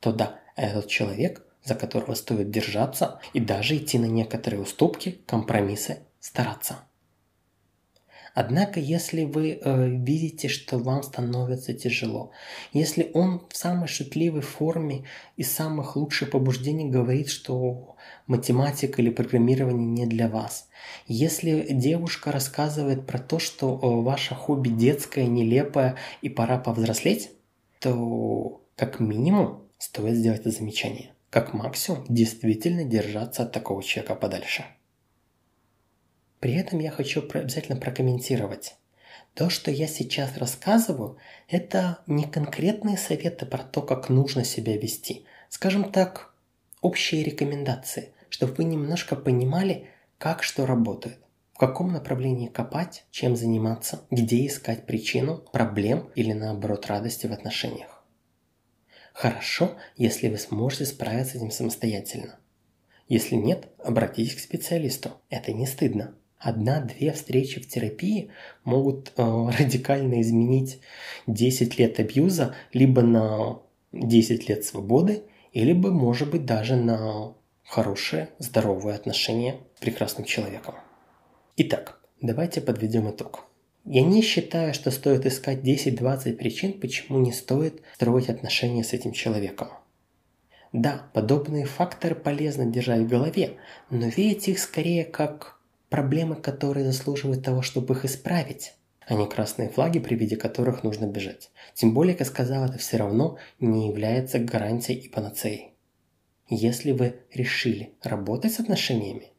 то 0.00 0.14
да, 0.14 0.38
этот 0.56 0.88
человек, 0.88 1.44
за 1.64 1.74
которого 1.74 2.14
стоит 2.14 2.50
держаться 2.50 3.20
и 3.32 3.40
даже 3.40 3.76
идти 3.76 3.98
на 3.98 4.06
некоторые 4.06 4.62
уступки, 4.62 5.20
компромиссы, 5.26 5.98
стараться. 6.20 6.80
Однако, 8.34 8.80
если 8.80 9.24
вы 9.24 9.60
э, 9.62 9.88
видите, 9.88 10.48
что 10.48 10.78
вам 10.78 11.02
становится 11.02 11.74
тяжело, 11.74 12.30
если 12.72 13.10
он 13.12 13.42
в 13.50 13.56
самой 13.56 13.88
шутливой 13.88 14.40
форме 14.40 15.04
и 15.36 15.42
самых 15.42 15.96
лучших 15.96 16.30
побуждений 16.30 16.88
говорит, 16.88 17.28
что 17.28 17.96
математика 18.26 19.02
или 19.02 19.10
программирование 19.10 19.86
не 19.86 20.06
для 20.06 20.28
вас, 20.28 20.68
если 21.06 21.66
девушка 21.72 22.32
рассказывает 22.32 23.06
про 23.06 23.18
то, 23.18 23.38
что 23.38 23.74
э, 23.74 24.02
ваше 24.02 24.34
хобби 24.34 24.70
детское, 24.70 25.26
нелепое 25.26 25.96
и 26.22 26.30
пора 26.30 26.56
повзрослеть, 26.56 27.32
то 27.80 28.62
как 28.76 28.98
минимум 28.98 29.62
стоит 29.82 30.14
сделать 30.14 30.44
замечание. 30.44 31.12
Как 31.28 31.54
максимум 31.54 32.04
действительно 32.08 32.84
держаться 32.84 33.42
от 33.42 33.50
такого 33.50 33.82
человека 33.82 34.14
подальше. 34.14 34.64
При 36.38 36.54
этом 36.54 36.78
я 36.78 36.92
хочу 36.92 37.20
обязательно 37.20 37.80
прокомментировать. 37.80 38.76
То, 39.34 39.50
что 39.50 39.72
я 39.72 39.88
сейчас 39.88 40.36
рассказываю, 40.36 41.16
это 41.48 41.98
не 42.06 42.24
конкретные 42.24 42.96
советы 42.96 43.44
про 43.44 43.58
то, 43.58 43.82
как 43.82 44.08
нужно 44.08 44.44
себя 44.44 44.76
вести. 44.76 45.24
Скажем 45.48 45.90
так, 45.90 46.32
общие 46.80 47.24
рекомендации, 47.24 48.12
чтобы 48.28 48.54
вы 48.54 48.64
немножко 48.64 49.16
понимали, 49.16 49.88
как 50.18 50.44
что 50.44 50.64
работает, 50.64 51.18
в 51.54 51.58
каком 51.58 51.92
направлении 51.92 52.46
копать, 52.46 53.04
чем 53.10 53.34
заниматься, 53.34 54.02
где 54.12 54.46
искать 54.46 54.86
причину 54.86 55.38
проблем 55.38 56.08
или 56.14 56.32
наоборот 56.32 56.86
радости 56.86 57.26
в 57.26 57.32
отношениях. 57.32 57.91
Хорошо, 59.12 59.76
если 59.96 60.28
вы 60.28 60.38
сможете 60.38 60.86
справиться 60.86 61.34
с 61.34 61.36
этим 61.36 61.50
самостоятельно. 61.50 62.38
Если 63.08 63.34
нет, 63.34 63.68
обратитесь 63.78 64.36
к 64.36 64.40
специалисту. 64.40 65.10
Это 65.28 65.52
не 65.52 65.66
стыдно 65.66 66.14
одна-две 66.42 67.12
встречи 67.12 67.60
в 67.60 67.68
терапии 67.68 68.30
могут 68.64 69.12
э, 69.16 69.22
радикально 69.58 70.20
изменить 70.20 70.80
10 71.26 71.78
лет 71.78 71.98
абьюза 72.00 72.54
либо 72.72 73.02
на 73.02 73.60
10 73.92 74.48
лет 74.48 74.64
свободы, 74.64 75.22
либо, 75.54 75.90
может 75.90 76.30
быть, 76.30 76.44
даже 76.44 76.76
на 76.76 77.34
хорошее, 77.64 78.30
здоровое 78.38 78.94
отношение 78.94 79.60
с 79.76 79.80
прекрасным 79.80 80.24
человеком. 80.24 80.74
Итак, 81.56 82.00
давайте 82.20 82.60
подведем 82.60 83.10
итог. 83.10 83.44
Я 83.84 84.02
не 84.02 84.22
считаю, 84.22 84.74
что 84.74 84.90
стоит 84.92 85.26
искать 85.26 85.58
10-20 85.58 86.34
причин, 86.34 86.72
почему 86.78 87.18
не 87.18 87.32
стоит 87.32 87.82
строить 87.94 88.28
отношения 88.28 88.84
с 88.84 88.92
этим 88.92 89.12
человеком. 89.12 89.68
Да, 90.72 91.10
подобные 91.12 91.66
факторы 91.66 92.14
полезно 92.14 92.64
держать 92.64 93.02
в 93.02 93.08
голове, 93.08 93.56
но 93.90 94.06
видеть 94.06 94.48
их 94.48 94.58
скорее 94.60 95.04
как 95.04 95.58
проблемы, 95.90 96.36
которые 96.36 96.86
заслуживают 96.86 97.44
того, 97.44 97.60
чтобы 97.60 97.94
их 97.94 98.04
исправить, 98.04 98.74
а 99.06 99.14
не 99.14 99.26
красные 99.26 99.68
флаги, 99.68 99.98
при 99.98 100.14
виде 100.14 100.36
которых 100.36 100.84
нужно 100.84 101.06
бежать. 101.06 101.50
Тем 101.74 101.92
более, 101.92 102.14
как 102.14 102.28
сказал, 102.28 102.64
это 102.64 102.78
все 102.78 102.96
равно 102.96 103.36
не 103.60 103.88
является 103.88 104.38
гарантией 104.38 105.00
и 105.00 105.08
панацеей. 105.08 105.72
Если 106.48 106.92
вы 106.92 107.16
решили 107.34 107.92
работать 108.02 108.52
с 108.52 108.60
отношениями, 108.60 109.31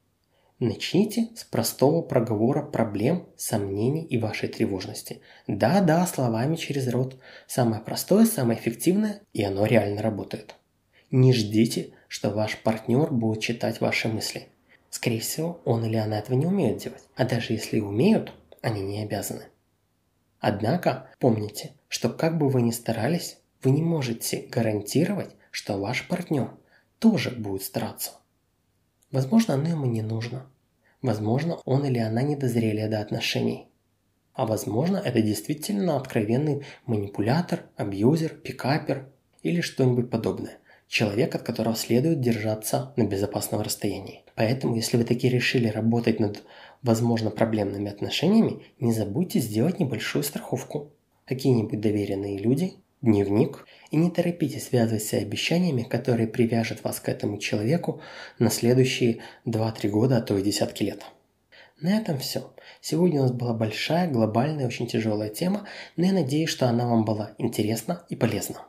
начните 0.60 1.30
с 1.36 1.44
простого 1.44 2.02
проговора 2.02 2.62
проблем, 2.62 3.28
сомнений 3.38 4.04
и 4.04 4.18
вашей 4.18 4.50
тревожности. 4.50 5.22
Да-да, 5.48 6.06
словами 6.08 6.56
через 6.56 6.88
рот. 6.88 7.20
Самое 7.48 7.82
простое, 7.82 8.26
самое 8.26 8.60
эффективное, 8.60 9.22
и 9.34 9.44
оно 9.44 9.66
реально 9.66 10.02
работает. 10.02 10.56
Не 11.12 11.34
ждите, 11.34 11.94
что 12.08 12.30
ваш 12.30 12.58
партнер 12.58 13.12
будет 13.12 13.42
читать 13.42 13.82
ваши 13.82 14.08
мысли. 14.08 14.48
Скорее 14.90 15.20
всего, 15.20 15.62
он 15.66 15.86
или 15.86 15.96
она 15.96 16.20
этого 16.20 16.36
не 16.36 16.46
умеют 16.46 16.78
делать. 16.78 17.04
А 17.16 17.26
даже 17.26 17.54
если 17.54 17.78
и 17.78 17.82
умеют, 17.82 18.32
они 18.62 18.82
не 18.82 19.02
обязаны. 19.04 19.44
Однако, 20.40 21.10
помните, 21.20 21.72
что 21.88 22.10
как 22.10 22.38
бы 22.38 22.50
вы 22.50 22.62
ни 22.62 22.72
старались, 22.72 23.38
вы 23.62 23.72
не 23.72 23.82
можете 23.82 24.46
гарантировать, 24.50 25.30
что 25.52 25.80
ваш 25.80 26.08
партнер 26.08 26.52
тоже 27.00 27.32
будет 27.32 27.64
стараться. 27.64 28.12
Возможно, 29.14 29.54
оно 29.54 29.70
ему 29.70 29.86
не 29.86 30.02
нужно. 30.02 30.48
Возможно, 31.04 31.60
он 31.66 31.86
или 31.86 32.00
она 32.00 32.24
не 32.24 32.36
до 32.36 33.00
отношений. 33.00 33.68
А 34.34 34.48
возможно, 34.48 34.98
это 34.98 35.22
действительно 35.22 35.98
откровенный 35.98 36.64
манипулятор, 36.88 37.60
абьюзер, 37.76 38.30
пикапер 38.30 39.08
или 39.44 39.62
что-нибудь 39.62 40.10
подобное. 40.10 40.58
Человек, 40.88 41.36
от 41.36 41.44
которого 41.44 41.76
следует 41.76 42.22
держаться 42.22 42.92
на 42.96 43.04
безопасном 43.04 43.62
расстоянии. 43.62 44.24
Поэтому, 44.34 44.76
если 44.76 44.98
вы 44.98 45.04
таки 45.04 45.30
решили 45.30 45.68
работать 45.68 46.20
над, 46.20 46.42
возможно, 46.82 47.30
проблемными 47.30 47.92
отношениями, 47.92 48.64
не 48.80 48.94
забудьте 48.94 49.40
сделать 49.40 49.80
небольшую 49.80 50.24
страховку. 50.24 50.92
Какие-нибудь 51.26 51.80
доверенные 51.80 52.40
люди, 52.40 52.74
дневник, 53.04 53.68
и 53.92 53.98
не 53.98 54.10
торопитесь 54.10 54.68
связывать 54.70 55.04
себя 55.04 55.22
обещаниями, 55.22 55.84
которые 55.84 56.28
привяжут 56.28 56.84
вас 56.84 57.00
к 57.00 57.10
этому 57.10 57.38
человеку 57.38 58.02
на 58.40 58.50
следующие 58.50 59.20
2-3 59.46 59.90
года, 59.90 60.18
а 60.18 60.22
то 60.22 60.36
и 60.36 60.42
десятки 60.42 60.82
лет. 60.82 61.06
На 61.80 61.98
этом 61.98 62.18
все. 62.18 62.52
Сегодня 62.82 63.20
у 63.20 63.24
нас 63.24 63.32
была 63.32 63.54
большая, 63.54 64.10
глобальная, 64.10 64.66
очень 64.66 64.88
тяжелая 64.88 65.30
тема, 65.30 65.68
но 65.96 66.06
я 66.06 66.14
надеюсь, 66.14 66.50
что 66.50 66.68
она 66.68 66.88
вам 66.88 67.06
была 67.06 67.34
интересна 67.38 68.04
и 68.10 68.16
полезна. 68.16 68.64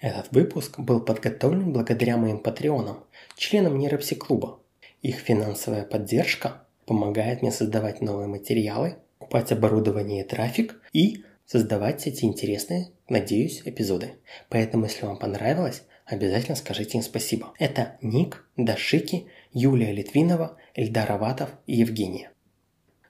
Этот 0.00 0.32
выпуск 0.32 0.78
был 0.78 1.00
подготовлен 1.00 1.72
благодаря 1.72 2.16
моим 2.16 2.38
патреонам, 2.38 3.04
членам 3.36 3.78
нейропси-клуба, 3.78 4.60
их 5.02 5.16
финансовая 5.16 5.84
поддержка 5.84 6.62
помогает 6.84 7.40
мне 7.40 7.50
создавать 7.50 8.02
новые 8.02 8.26
материалы, 8.26 8.96
покупать 9.18 9.52
оборудование 9.52 10.24
и 10.24 10.28
трафик 10.28 10.80
и 10.92 11.24
создавать 11.46 12.06
эти 12.06 12.24
интересные, 12.24 12.88
надеюсь, 13.10 13.62
эпизоды. 13.64 14.14
Поэтому, 14.48 14.84
если 14.86 15.04
вам 15.04 15.18
понравилось, 15.18 15.82
обязательно 16.06 16.56
скажите 16.56 16.98
им 16.98 17.04
спасибо. 17.04 17.52
Это 17.58 17.98
Ник, 18.00 18.48
Дашики, 18.56 19.26
Юлия 19.52 19.92
Литвинова, 19.92 20.56
Эльдар 20.74 21.10
Аватов 21.12 21.50
и 21.66 21.76
Евгения. 21.76 22.30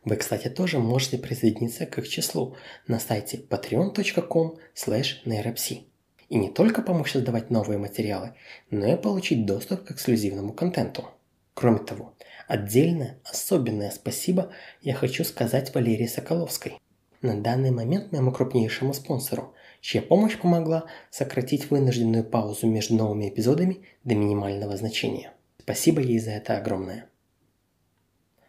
Вы, 0.05 0.17
кстати, 0.17 0.49
тоже 0.49 0.79
можете 0.79 1.19
присоединиться 1.19 1.85
к 1.85 1.99
их 1.99 2.09
числу 2.09 2.57
на 2.87 2.99
сайте 2.99 3.37
patreon.com 3.37 4.57
slash 4.75 5.85
И 6.29 6.39
не 6.39 6.49
только 6.49 6.81
помочь 6.81 7.13
создавать 7.13 7.51
новые 7.51 7.79
материалы, 7.79 8.35
но 8.71 8.87
и 8.87 8.97
получить 8.97 9.45
доступ 9.45 9.85
к 9.85 9.91
эксклюзивному 9.91 10.55
контенту. 10.55 11.05
Кроме 11.53 11.81
того, 11.81 12.15
отдельное, 12.49 13.19
особенное 13.25 13.91
спасибо 13.91 14.51
я 14.81 14.95
хочу 14.95 15.25
сказать 15.25 15.75
Валерии 15.75 16.07
Соколовской. 16.07 16.79
На 17.21 17.39
данный 17.39 17.71
момент 17.71 18.13
моему 18.13 18.33
крупнейшему 18.33 18.95
спонсору, 18.95 19.55
чья 19.81 20.03
помощь 20.03 20.39
помогла 20.39 20.85
сократить 21.11 21.71
вынужденную 21.71 22.25
паузу 22.25 22.67
между 22.67 22.95
новыми 22.95 23.29
эпизодами 23.29 23.85
до 24.05 24.15
минимального 24.15 24.77
значения. 24.77 25.33
Спасибо 25.59 26.01
ей 26.01 26.19
за 26.19 26.33
это 26.33 26.57
огромное. 26.57 27.09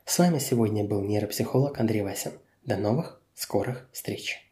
С 0.06 0.20
вами 0.20 0.40
сегодня 0.40 0.84
был 0.84 1.02
нейропсихолог 1.02 1.80
Андрей 1.80 2.02
Васин. 2.02 2.34
До 2.66 2.78
новых 2.78 3.22
скорых 3.34 3.88
встреч! 3.92 4.51